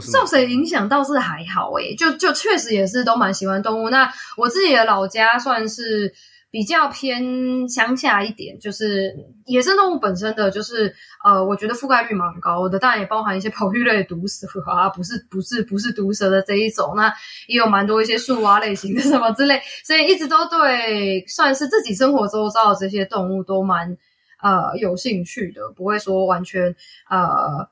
[0.00, 3.90] 受谁影响倒是还好诶，就就确实也是都蛮喜欢动物。
[3.90, 6.14] 那我自己的老家算是。
[6.50, 17.12] 比较偏乡下一点，就是野生动物本身的就是，呃，我觉得覆盖率蛮高的，当然也包含一些保育 类毒蛇啊，不是不是不是毒蛇的这一种，那
[17.48, 23.98] 也有蛮多一些树蛙类型的什么之类，所以一直都对算是自己生活周遭的这些动物都蛮
[24.42, 26.74] 呃有兴趣的，不会说完全
[27.10, 27.68] 呃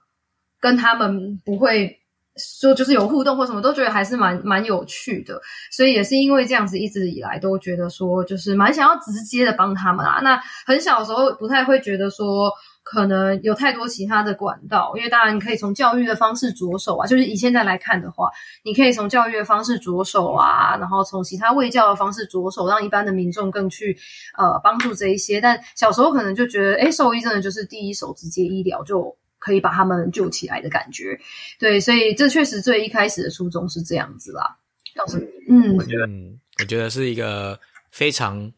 [0.60, 2.00] 跟他们不会。
[2.36, 10.20] 说就是有互动或什么，都觉得还是蛮蛮有趣的，所以也是因为这样子，一直以来都觉得说，就是蛮想要直接的帮他们啊。
[10.22, 18.30] 那很小的时候不太会觉得说，可能有太多其他的管道，因为当然你可以从教育的方式着手啊，就是以现在来看的话，
[18.64, 23.96] 你可以从教育的方式着手啊，然后从其他卫教的方式着手，让一般的民众更去
[24.36, 25.40] 呃帮助这一些。
[25.40, 29.16] 但小时候可能就觉得，哎，兽医真的就是第一手直接医疗就。
[29.46, 31.16] 可以把他们救起来的感觉，
[31.60, 34.58] 对，所以这确实最一开始的初衷是这样子啦。
[35.48, 36.08] 嗯，我觉得，
[36.58, 37.60] 我觉得是一个
[37.92, 38.52] 非常。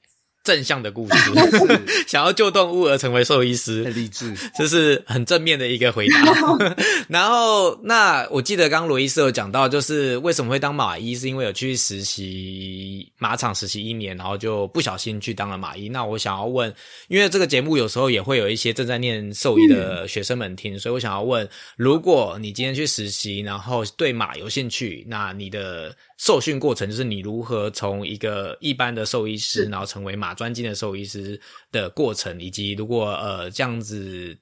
[0.49, 1.15] 正向的故事，
[2.09, 6.25] 想要救动物而成为兽医师，很励志，这是很正面的一个回答。
[7.07, 15.87] 然后，那我记得刚刚罗医师有讲到，就是为什么会当马医，是因为有去实习马场实习一年，然后就不小心去当了马医。
[15.87, 16.75] 那我想要问，
[17.09, 25.95] 因为这个节目有时候也会有一些正在念兽医的学生们听，所以我想要问，如果你今天去实习，然后对马有兴趣，那你的。
[26.19, 31.41] 受训过程就是你如何从一个一般的兽医师，然后成为马专精的兽医师
[31.73, 34.39] 的过程，以及如果呃这样子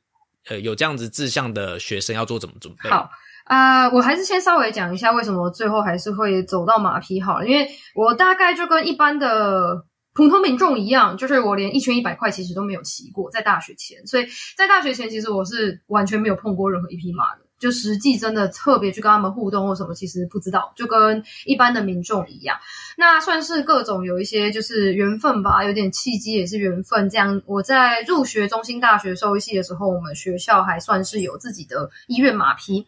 [0.49, 2.91] 呃有这样子志向的学生要做怎么准备？
[2.91, 3.09] 好
[3.47, 17.46] 啊，我还是先稍微讲一下为什么最后还是会走到马匹好了，因为我大概就跟一般的普通民众一样，就是我连一圈一百块其实都没有骑过，在大学前，所以在大学前其实我是完全没有碰过任何一匹马的。
[17.59, 22.57] 就实际真的特别去跟他们互动或什么，其实不知道，就跟一般的民众一样。
[22.99, 27.09] 那算是各种有一些就是缘分吧，有点契机也是缘分。
[27.09, 32.87] 这样我在入学中心大学兽医系的时候，我们学校还算是有自己的医院马匹，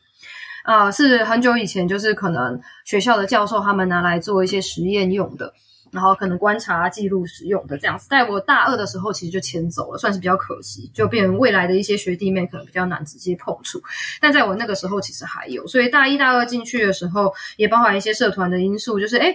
[0.64, 5.54] 呃，是很久以前，就是可能学校的教授他们拿来做一些实验用的。
[5.92, 13.82] 然后可能观察、记录、使用的这样子，在我大二的时候，其实就迁走了，算是比较可惜，就变成未来的一些学弟妹可能比较难直接碰触。
[14.20, 19.34] 但在我那个时候，其实还有，所以大一、大二进去的时候，也包含一些社团的因素，就是哎，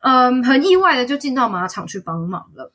[0.00, 2.72] 嗯，很意外的就进到马场去帮忙了。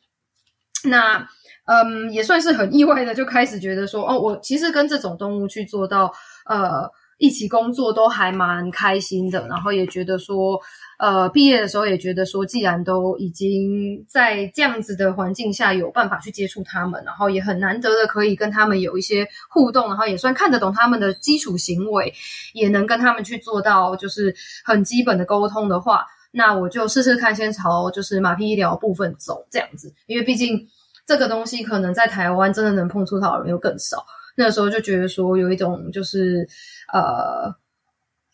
[0.86, 1.28] 那。
[1.66, 6.12] 嗯，也算是很意外的，就开始觉得说，哦，我其实跟这种动物去做到
[6.46, 10.60] 呃一起工作都还蛮开心的，然后也觉得说。
[11.02, 22.14] 呃，毕业的时候也觉得说，既然都已经在这样子的环境下有办法去接触他们，然后也很难得的可以跟他们有一些互动，然后也算看得懂他们的基础行为，
[22.54, 30.68] 也能跟他们去做到就是很基本的沟通的话，那我就试试看，先朝就是马屁医疗部分走这样子，因为毕竟
[31.08, 34.06] 这个东西可能在台湾真的能碰触到的人又更少，
[34.38, 36.48] 那时候就觉得说有一种就是
[36.94, 37.60] 呃。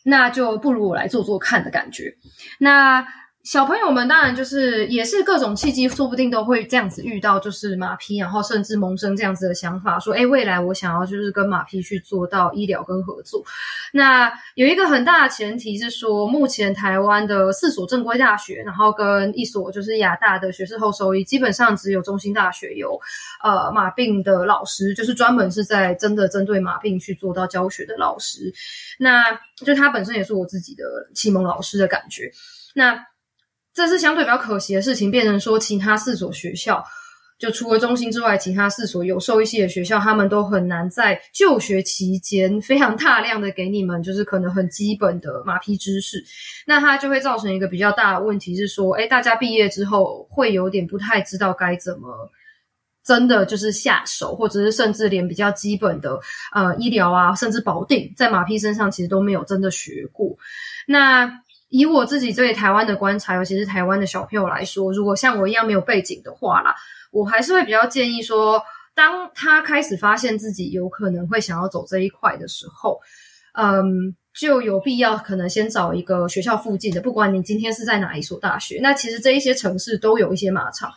[0.09, 2.15] 那就不如我来做做看的感觉。
[2.59, 3.05] 那
[3.47, 13.41] 小朋友们当然就是也是各种契机，说不定都会这样子遇到，就是马匹，然后甚至萌生这样子的想法，说：“哎，未来我想要就是跟马匹去做到医疗跟合作。”
[13.93, 22.99] 那有一个很大的前提是说，目前台湾的四所正规大学，然后跟一所就是亚大的学士后收益，基本上只有中心大学有
[23.41, 28.53] 呃马病的老师，就是专门是在真的针对马病去做到教学的老师。
[28.99, 29.23] 那
[29.65, 30.83] 就他本身也是我自己的
[31.15, 32.29] 启蒙老师的感觉。
[32.75, 33.01] 那
[33.77, 36.83] 这是相对比较可惜的事情，变成说其他四所学校，
[37.37, 46.23] 就除了中心之外，其他四所有兽医系的学校，他们都很难在就学期间非常大量的给你们，就是可能很基本的马匹知识。
[46.65, 52.31] 那它就会造成一个比较大的问题，是说，哎，大家毕业之后会有点不太知道该怎么
[53.05, 56.19] 真的就是下手，或者是甚至连比较基本的
[56.51, 60.35] 呃医疗啊，甚至保定在马匹身上其实都没有真的学过。
[60.87, 66.75] 那以我自己对台湾的观察，尤其是台湾的小朋友来说，如果像我一样没有背景的话啦，
[67.11, 68.63] 我还是会比较建议说，
[68.95, 72.99] 当他开始发现自己有可能会想要走这一块的时候，
[73.53, 80.91] 嗯，就有必要可能先找一个学校附近的，不管你今天是在哪一所大学，那其实这一些城市都有一些马场，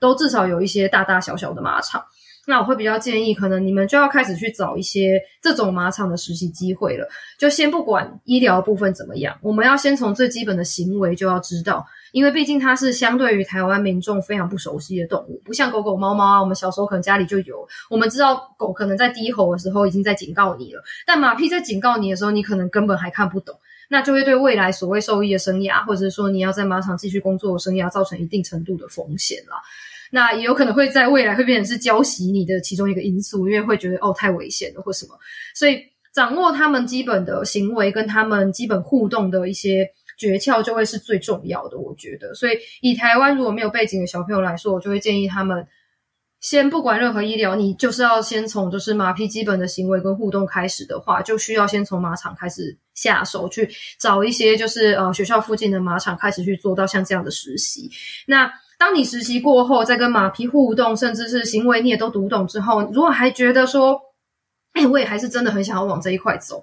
[0.00, 2.04] 都至少有一些大大小小的马场。
[2.46, 7.06] 那我会比较建议，可能你们就要开始去找一些这种马场的实习机会了。
[7.38, 23.58] 就先不管医疗部分怎么样，我们要先从最基本的行为就要知道，因为毕竟它是相对于台湾民众非常不熟悉的动物，不像狗狗、猫猫啊，我们小时候可能家里就有，我们知道狗可能在低吼的时候已经在警告你了，但马匹在警告你的时候，你可能根本还看不懂，
[23.90, 29.56] 那就会对未来所谓兽医的生涯，或者是说你要在马场继续工作的生涯，造成一定程度的风险了。
[30.10, 35.18] 那也有可能会在未来会变成是教习你的其中一个因素，因为会觉得哦太危险了或什么，
[35.54, 35.80] 所以
[36.14, 39.88] 掌握他们基本的行为跟他们基本互动的一些
[40.18, 41.78] 诀窍就会是最重要的。
[41.78, 45.66] 我觉得，所以以台湾如果没有背景的小朋友来说，我就会建议他们
[46.40, 57.90] 先不管任何医疗，你就是要先从就是马匹基本的行为跟互动开始的话，就需要先从马场开始下手，去找一些就是呃学校附近的马场开始去做到像这样的实习。
[58.26, 64.00] 那当你实习过后，再跟马匹互动，甚至是行为你也都读懂之后，如果还觉得说，
[64.72, 66.62] 哎，我也还是真的很想要往这一块走，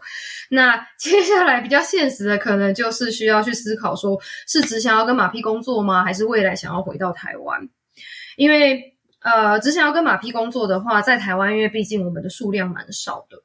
[0.51, 6.03] 那 接下来比较现实的，可能就是需要去思考，说是只想要跟马匹工作吗？
[6.03, 7.67] 还是未来想要回到台湾？
[8.37, 13.37] 因为呃，只想要跟马匹工作的话，在台湾，因为毕竟我们的数量蛮少的。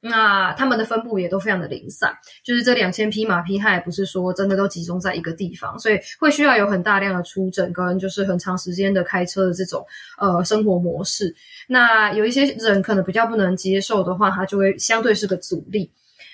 [0.00, 2.12] 那他们的分布也都非常的零散，
[2.44, 9.84] 就是这两千匹马匹，它也不是说真的都集中在一个地方，所以会需要有很大量的出诊跟就是很长时间的开车的这种
[10.18, 11.34] 呃生活模式。
[11.66, 15.90] 那有一些人可能比较不能接受的话，它就会相对是个阻力。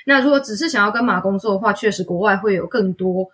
[0.06, 3.26] 那如果只是想要跟马工作的话，确实国外会有更多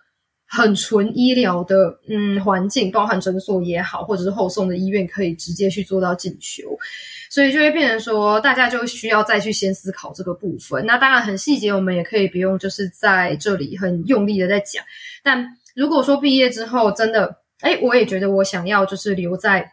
[0.47, 6.63] 很纯医疗的嗯环境，包含诊所也好，或者是后送的医院，可以直接去做到进修。
[7.31, 10.85] 所以就会变成说，大家就需要再去先思考这个部分。
[10.85, 14.83] 那当然很细节，我们也可以不用就是在这里很用力的在讲。
[15.23, 19.71] 但如果说毕业之后真的，哎，我也觉得我想要就是留在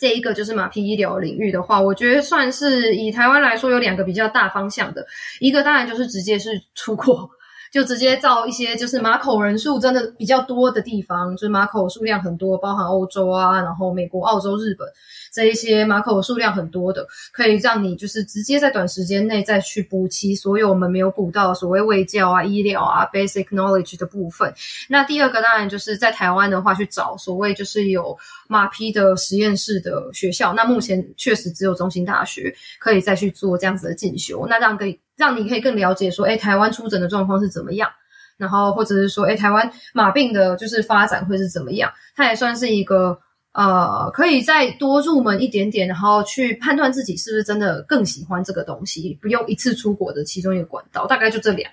[0.00, 5.06] 这一个就是马匹医疗领域的话，我觉得算是以台湾来说有两个比较大方向的，
[5.38, 7.30] 一个当然就是直接是出国。
[7.72, 14.86] 就直接造一些，就是马口人数真的比较多的地方，就是马口数量很多，包含欧洲啊，然后美国、澳洲、日本
[15.32, 24.52] 这一些马口数量很多的，可以让你就是直接在短时间内再去补齐所有我们没有补到所谓卫教啊、医疗啊、basic knowledge 的部分。
[24.90, 28.14] 那第二个当然就是在台湾的话，去找所谓就是有
[28.48, 30.52] 马匹的实验室的学校。
[30.52, 35.00] 那目前确实只有中心大学可以再去做这样子的进修，那让可以。
[35.16, 37.90] 让你可以更了解说，哎，台湾出诊的状况是怎么样，
[38.36, 41.92] 然后或者是说，哎，台湾马病的就是发展会是怎么样？
[42.16, 43.18] 它也算是一个
[43.52, 51.06] 呃，可以再多入门一点点，然后去判断自己是不是真的更喜欢这个东西，不用一次出国的其中一个管道。
[51.06, 51.70] 大概就这两，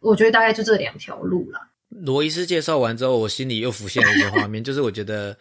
[0.00, 1.60] 我觉得大概就这两条路了。
[1.90, 5.36] 罗医师介绍完之后，我心里又浮现了一个画面， 就是我觉得。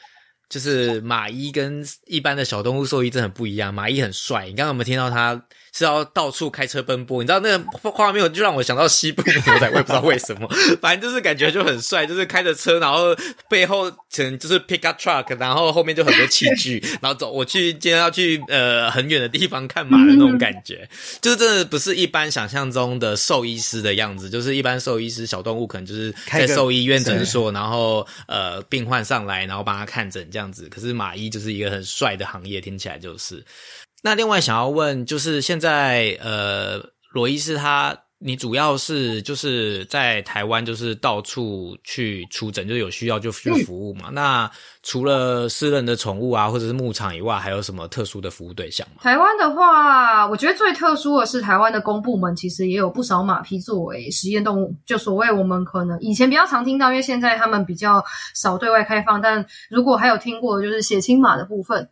[0.50, 3.74] 就是马医跟一般的小动物兽医真的很不一样。
[3.74, 5.46] 马医很帅，你刚刚有没有听到他？
[5.74, 10.48] 是要到处开车奔波，你知道那个画面就让我想到西部牛仔，我也不知道为什么，
[10.82, 13.16] 反正就是感觉就很帅，就是开着车，然后
[13.50, 20.90] 背后可能就是 pickup truck，然后后面就很多器具， 然后走我去今天要去呃很远的地方看马的那种感觉，
[21.22, 33.42] 就是真的不是一般想象中的兽医师的样子，就是一般兽医师小动物可能就是在兽医院诊所，然后呃病患上来，然后帮他看诊这样子，可是马医就是一个很帅的行业，听起来就是。
[34.02, 36.82] 那另外想要问，就是现在呃，
[37.14, 44.10] 罗伊斯他，你主要是就是在台湾，就是到处去出诊，就有需要就去服务嘛。
[44.12, 44.50] 那
[44.82, 49.02] 除了私人的宠物啊，或者是牧场以外，还有什么特殊的服务对象吗？
[49.02, 54.76] 台湾的话，我觉得最特殊的是台湾的公部门，其实也有不少马匹作为实验动物。
[54.84, 59.22] 就所谓我们可能以前比较常听到，因为现在他们比较少对外开放。
[59.22, 61.88] 但如果还有听过，就是血清马的部分。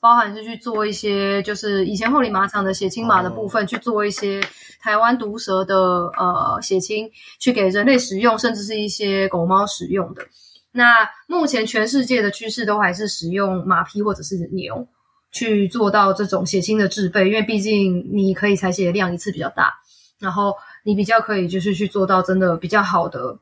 [0.00, 4.40] 包含是去做一些，就是以前后里马场的血清马的部分，去做一些
[4.80, 5.76] 台湾毒蛇的
[6.16, 10.22] 呃血清，去给人类使用，甚至是一些狗猫使用的。
[10.70, 14.86] 那目前全世界的趋势都还是使用马匹或者是牛
[15.32, 19.74] 去做到这种血清的制备，因为毕竟你可以采血的量一次比较大，
[20.20, 23.38] 然后你比较可以就是去做到真的比较好的。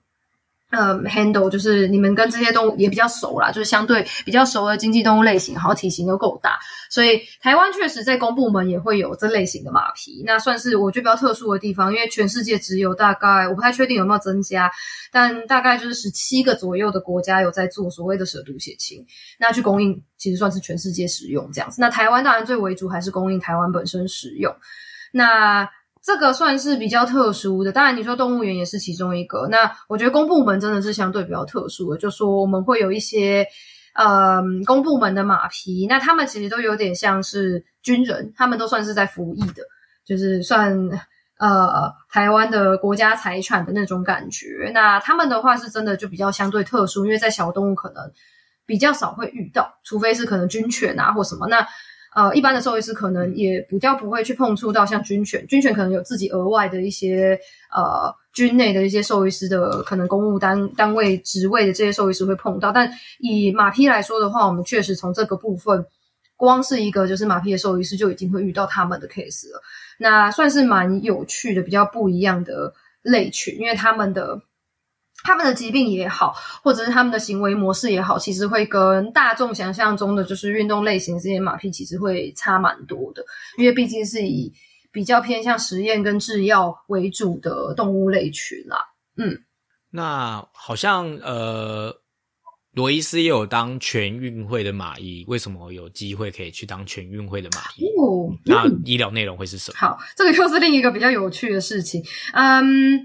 [0.76, 6.58] 呃，handle 就是你们跟这些动物也比较熟啦，就是相对比较熟的经济动物类型，然后体型又够大，
[6.90, 14.70] 所以台湾确实在公部门也会有这类型的马匹，那算是我觉得比较特殊的地方，因为全世界只有大概我不太确定有没有增加，
[15.10, 19.06] 但大概就是十七个左右的国家有在做所谓的蛇毒血清，
[19.38, 24.54] 那去供应其实算是全世界使用这样子，那台湾当然最为主还是供应台湾本身使用，
[25.12, 25.68] 那。
[26.06, 29.48] 这个算是比较特殊的，当然你说动物园也是其中一个。
[29.48, 33.44] 那我觉得公部门真的是相对比较特殊的，就说我们会有一些
[33.92, 39.64] 呃公部门的马匹，那他们其实都有点像是军人，他们都算是在服役的，
[40.04, 40.78] 就是算
[41.40, 44.70] 呃台湾的国家财产的那种感觉。
[44.72, 48.12] 那他们的话是真的就比较相对特殊，因为在小动物可能
[48.64, 51.66] 比较少会遇到，除非是可能军犬啊或什么那。
[52.16, 57.38] 呃，一般的兽医师可能也比较不会去碰触到像军犬，军犬可能有自己额外的一些
[57.70, 65.84] 呃军内的一些兽医师的可能公务单单位职位的这些兽医师会碰到，但以马匹来说的话，我们确实从这个部分，
[66.36, 69.60] 光是一个就是马匹的兽医师就已经会遇到他们的 case 了，
[69.98, 74.40] 那算是蛮有趣的，比较不一样的类群，因为他们的。
[75.26, 83.24] 他们的疾病也好，或者是他们的行为模式也好，其实会跟大众想象中的就是运动类型这些马匹其实会差蛮多的，
[83.58, 84.52] 因为毕竟是以
[84.92, 88.78] 比较偏向实验跟制药为主的动物类群啦。
[89.16, 89.42] 嗯，
[89.90, 92.00] 那好像呃，
[92.72, 97.84] 罗伊斯也有当全运会的马医，为什么有机会可以去当全运会的马医？
[97.98, 99.76] 哦，那医疗内容会是什么？
[99.76, 102.04] 好，这个又是另一个比较有趣的事情。
[102.32, 103.04] 嗯。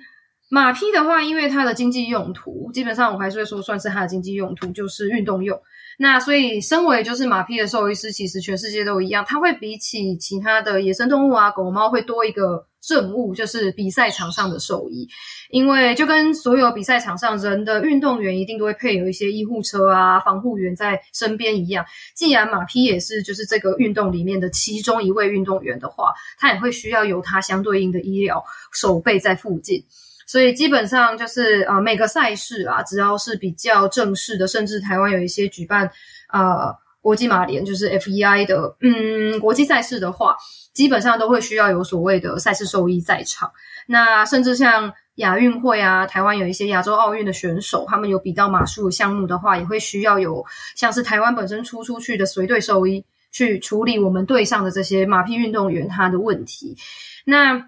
[0.54, 5.58] 马匹的话，因为它的经济用途，基本上我还是会说算是它的经济用途，就是运动用。
[5.98, 15.08] 那所以，身为就是马匹的兽医师，其实全世界都一样，它会比起其他的野生动物啊，狗猫会多一个任务，就是比赛场上的兽医。
[15.52, 28.44] 因为就跟所有比赛场上人的运动员一定都会配有一些医护车啊、防护员在身边一样，既然马匹也是就是这个运动里面的其中一位运动员的话，他也会需要有他相对应的医疗
[28.74, 29.86] 守备在附近。
[30.32, 35.92] 所以基本上就是呃每个赛事啊，只要是比较正式的，甚至台湾有一些举办
[36.32, 40.38] 呃国际马联，就是 FEI 的嗯国际赛事的话，
[40.72, 43.52] 基本上都会需要有所谓的赛事兽医在场。
[43.88, 50.46] 那甚至像亚运会啊，台湾有一些亚洲奥运的选手，他们有比到马术项目的话，也会需要有
[50.78, 53.04] 像是台湾本身出出去的随队兽医
[53.34, 56.78] 去处理我们队上的这些马匹运动员他的问题。
[57.26, 57.68] 那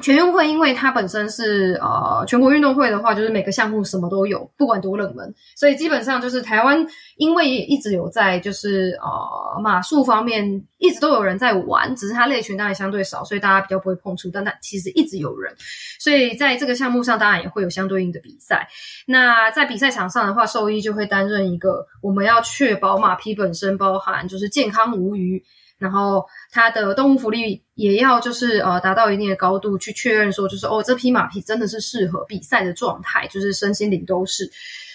[0.00, 6.84] 全运会，因为它本身是呃全国运动会的话，就是每个项目什么都有，不管多冷门，所以基本上就是台湾，
[7.16, 15.54] 因为一直有在就是呃马术方面一直都有人在玩，只是它类群当然相对少，所以大家比较不会碰触，但它其实一直有人，
[16.00, 18.68] 所以在这个项目上当然也会有相对应的比赛。
[19.06, 25.44] 那在比赛场上的话，兽医就会担任一个我们要确保马匹本身包含就是健康无虞。
[25.82, 34.50] 然后它的动物福利也要就是呃达到一定的高度去确认说就是哦这匹马匹真的是适合比赛的状态，就是身心灵都是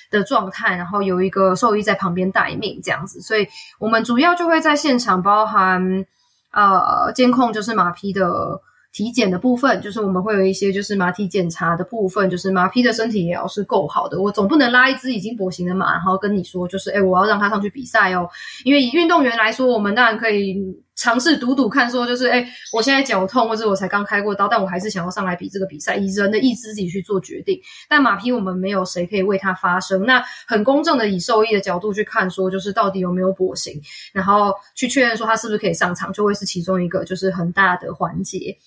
[0.09, 6.05] 的状态，然后有一个兽医在旁边待命这样子，所以我们主要就会在现场包含
[6.51, 8.61] 呃监控就是马匹的。
[8.97, 14.19] 体检的部分，就是我们会有一些就是马体检查的部分，就是马匹的身体也要是够好的。
[14.19, 18.27] 我总不能拉一只已经跛行的马，然后跟你说就是，哎，我要让它上去比赛哦。
[18.63, 20.57] 因为以运动员来说，我们当然可以
[20.95, 22.43] 尝试赌赌看，说就是，哎，
[22.73, 27.61] 我现在脚痛，或者我才刚开过刀，但我还是想要上来比这个比赛，以人的意志自己去做决定。
[27.87, 33.79] 但马匹我们没有谁可以为它发声，那很公正的以兽医的角度去看，说就是到底有没有跛行，
[34.11, 38.57] 然后去确认说它是不是可以上场，就会是其中一个就是很大的环节。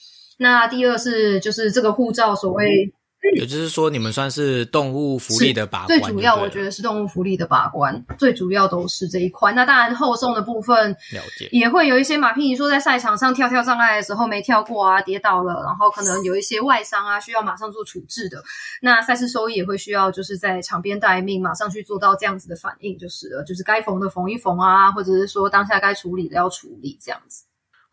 [0.43, 2.95] 那第二是就是这个护照，所谓
[3.37, 6.01] 也就是说，你们算是动物福利的把关。
[6.01, 9.53] 最主要，我觉得是动物福利的把关，最主要都是这一块。
[9.53, 18.43] 那当然，后送的部分了解也会有一些马屁，你说在赛场上跳跳障碍的时候没跳过啊，跌倒了，然后可能有一些外伤啊，需要马上做处置的。
[18.81, 27.45] 那赛事收益也会需要就是在场边待命，马上去做到这样子的反应，就是了，就是该缝的缝一缝啊，或者是说当下该处理的要处理这样子。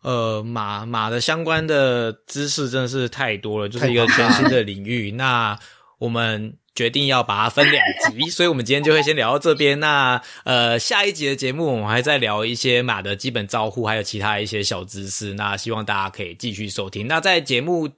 [0.02, 5.10] 呃，马马的相关的知识真的是太多了，就是一个全新的领域。
[5.18, 5.58] 那
[5.98, 9.80] 我们决定要把它分两集，所以我们今天就会先聊到这边。
[9.80, 15.34] 那呃，下一集的节目我们还在聊一些马的基本招呼，还有其他一些小知识。
[15.34, 17.08] 那希望大家可以继续收听。
[17.08, 17.88] 那在节目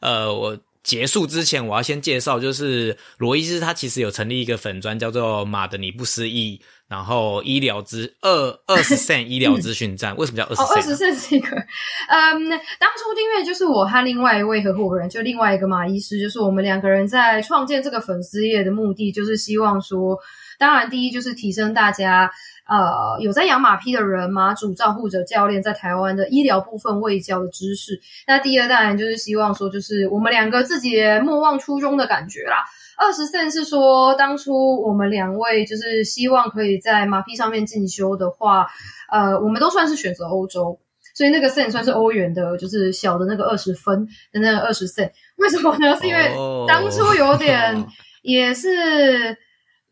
[0.00, 6.60] 呃我结束之前，我要先介绍，就是罗伊斯他其实有成立一个粉专，叫做马的你不思议。
[6.86, 10.62] 然后医疗资二二十 cent 医疗资讯站， 为什么叫二十？
[10.62, 20.18] 二十 cent 是一个，嗯，当初订阅就是我和另外一位合伙人，就另外一个马医师，就是我们两个人在创建这个粉丝页的目的，就是希望说，
[20.58, 22.30] 当然第一就是提升大家，
[22.68, 28.00] 呃，有在养马匹的人，马主照护者教练在台湾的医疗部分未教的知识。
[28.26, 32.64] 那第二当然就是希望说，就是我们两个自己莫忘初衷的感觉啦。
[32.96, 38.66] 二十 cent 是说，当初我们两位就是希望可以在马匹上面进修的话，
[39.10, 40.78] 呃，我们都算是选择欧洲，
[41.14, 45.10] 所以那个 cent 算是欧元的，就是小的那个二十分的那个二十 cent。
[45.36, 45.96] 为什么呢？
[46.00, 46.32] 是因为
[46.68, 47.84] 当初有点
[48.22, 49.32] 也是，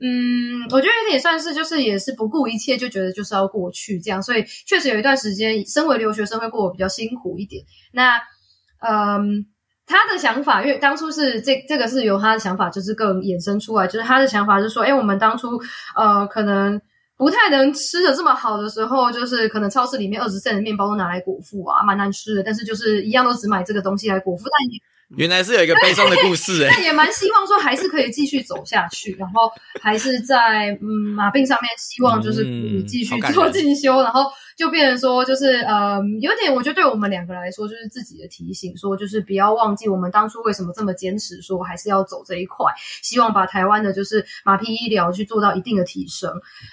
[0.00, 7.64] 嗯，我觉得有点算是就是也是不顾一切就觉得就是要过去这样，所以确实有一段时间，身为留学生会过得比较辛苦一点。
[7.92, 8.20] 那，
[8.78, 9.46] 嗯。
[9.92, 15.60] 他的想法，因为当初是这这个是由他的想法，就是更衍生出来，就是他的想法是说，哎，我们当初
[15.94, 16.80] 呃可能
[17.18, 24.80] 不太能吃的这么好的时候，就是可能超市里面二十克的面包都拿来果腹啊，蛮难吃的，但是就是一样都只买这个东西来果腹，但也。
[25.16, 29.50] 原来是有一个悲伤的故事哎，但 也蛮希望说还是可以继续走下去，然后
[29.80, 32.44] 还是在嗯马病上面，希望就是
[32.84, 34.30] 继续做进修，然后。
[34.54, 42.66] 就变成说，就是呃，有点，我觉得对我们两个来说，就是自己的提醒，说就是不要忘记我们当初为什么这么坚持，说还是要走这一块，
[43.02, 46.30] 希望把台湾的就是马匹医疗去做到一定的提升。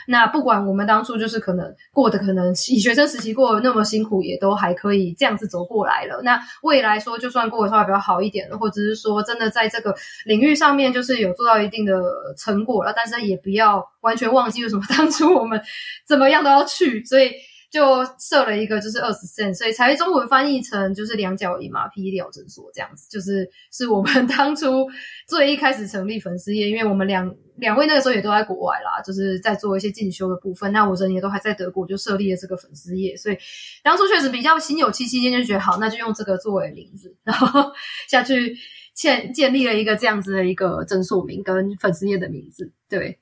[0.07, 6.21] 那不管我们当初就是可能过的可能以学生时期过得那么辛苦，也都还可以这样子走过来了。
[6.21, 12.01] 那未来说，就算过得稍微比较好一点，或者是说真的在这个领域上面就是有做到一定的
[12.37, 15.61] 成果了，但是也不要完全忘记为什么当初我们
[16.05, 17.31] 怎么样都要去，所以。
[17.69, 24.87] 就设了一个，就是二十 cent，所以才中文翻译成就是两脚医马匹医疗诊所这样子，就是是我们当初
[25.27, 33.37] 最一开始成立粉丝业，因为我们两两位那个时候也都在国外啦，就是在做一些进修的部分，那我人也都还在德国，就设立了这个粉丝业，所以
[33.83, 37.71] 当初确实比较心有戚戚焉，就觉得好，那就用这个作为名字，然后
[38.07, 38.57] 下去
[38.95, 43.19] 建建立了一个这样子的一个诊所名跟粉丝业的名字，对，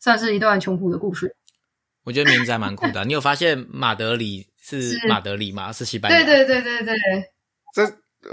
[0.00, 1.36] 算是一段穷苦的故事。
[2.04, 3.04] 我觉得名字还蛮酷的。
[3.06, 5.72] 你有发现马德里是马德里吗？
[5.72, 6.18] 是西班牙？
[6.24, 6.96] 对对对对对。
[7.74, 7.82] 这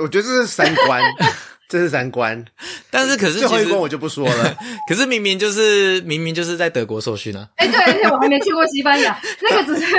[0.01, 1.01] 我觉得这是三观，
[1.71, 2.45] 这是三观。
[2.89, 4.57] 但是可是最后一关我就不说了。
[4.89, 7.47] 可是明明就是明明就是在德国受训呢。
[7.55, 9.17] 哎，对，而且我还没去过西班牙。
[9.41, 9.95] 那个只是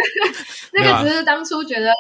[0.75, 1.91] 那个只是当初觉得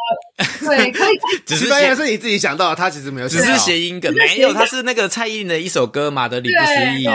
[0.61, 1.18] 对可以。
[1.57, 4.53] 西班牙是你自己想到，他其实没有，只是谐音梗，没有。
[4.53, 7.07] 他是那个蔡依林的一首歌《马德里不思议》，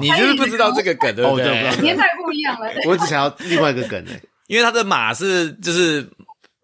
[0.00, 1.76] 你就是不知道这个梗，对不对？
[1.82, 2.66] 年代不一样了。
[2.86, 4.12] 我只想要另外一个梗呢，
[4.46, 6.08] 因为他的马是就是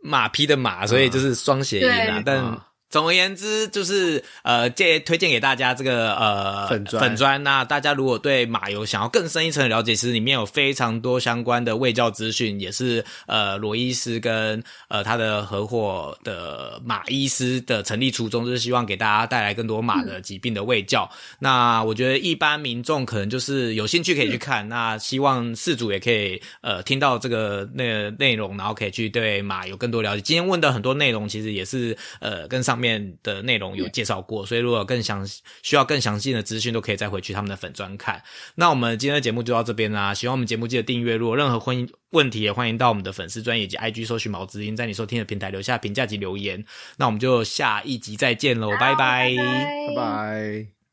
[0.03, 2.59] 马匹的马，所以就是双谐音啊，但。
[2.93, 7.43] 总而言之，就是呃，借推荐给大家这个呃粉砖粉砖。
[7.43, 21.11] 那大家如果对马油想要更深一层的了解，其实里面有非常多相关的卫教资讯，也是呃罗医师跟呃他的合伙的马医师的成立初衷，就是希望给大家带来更多马的疾病的卫教。
[21.39, 30.21] 那我觉得一般民众可能就是有兴趣可以去看，那希望事主也可以呃听到这个那个内容，然后可以去对马有更多了解。
[30.21, 32.82] 今天问的很多内容，其实也是呃跟上。
[32.83, 35.25] 面的内容有介绍过，所以如果更详
[35.63, 38.21] 需要更详细的资讯，都可以再回去他们的粉专看。
[38.57, 46.65] 那我们今天的节目就到这边啦，喜欢我们节目记得订阅，如果任何婚姻问题也欢迎到我们的粉丝专业及 IG 搜寻毛子音，在你收听的平台留下评价及留言。
[46.97, 50.82] 那我们就下一集再见喽，拜拜，拜拜。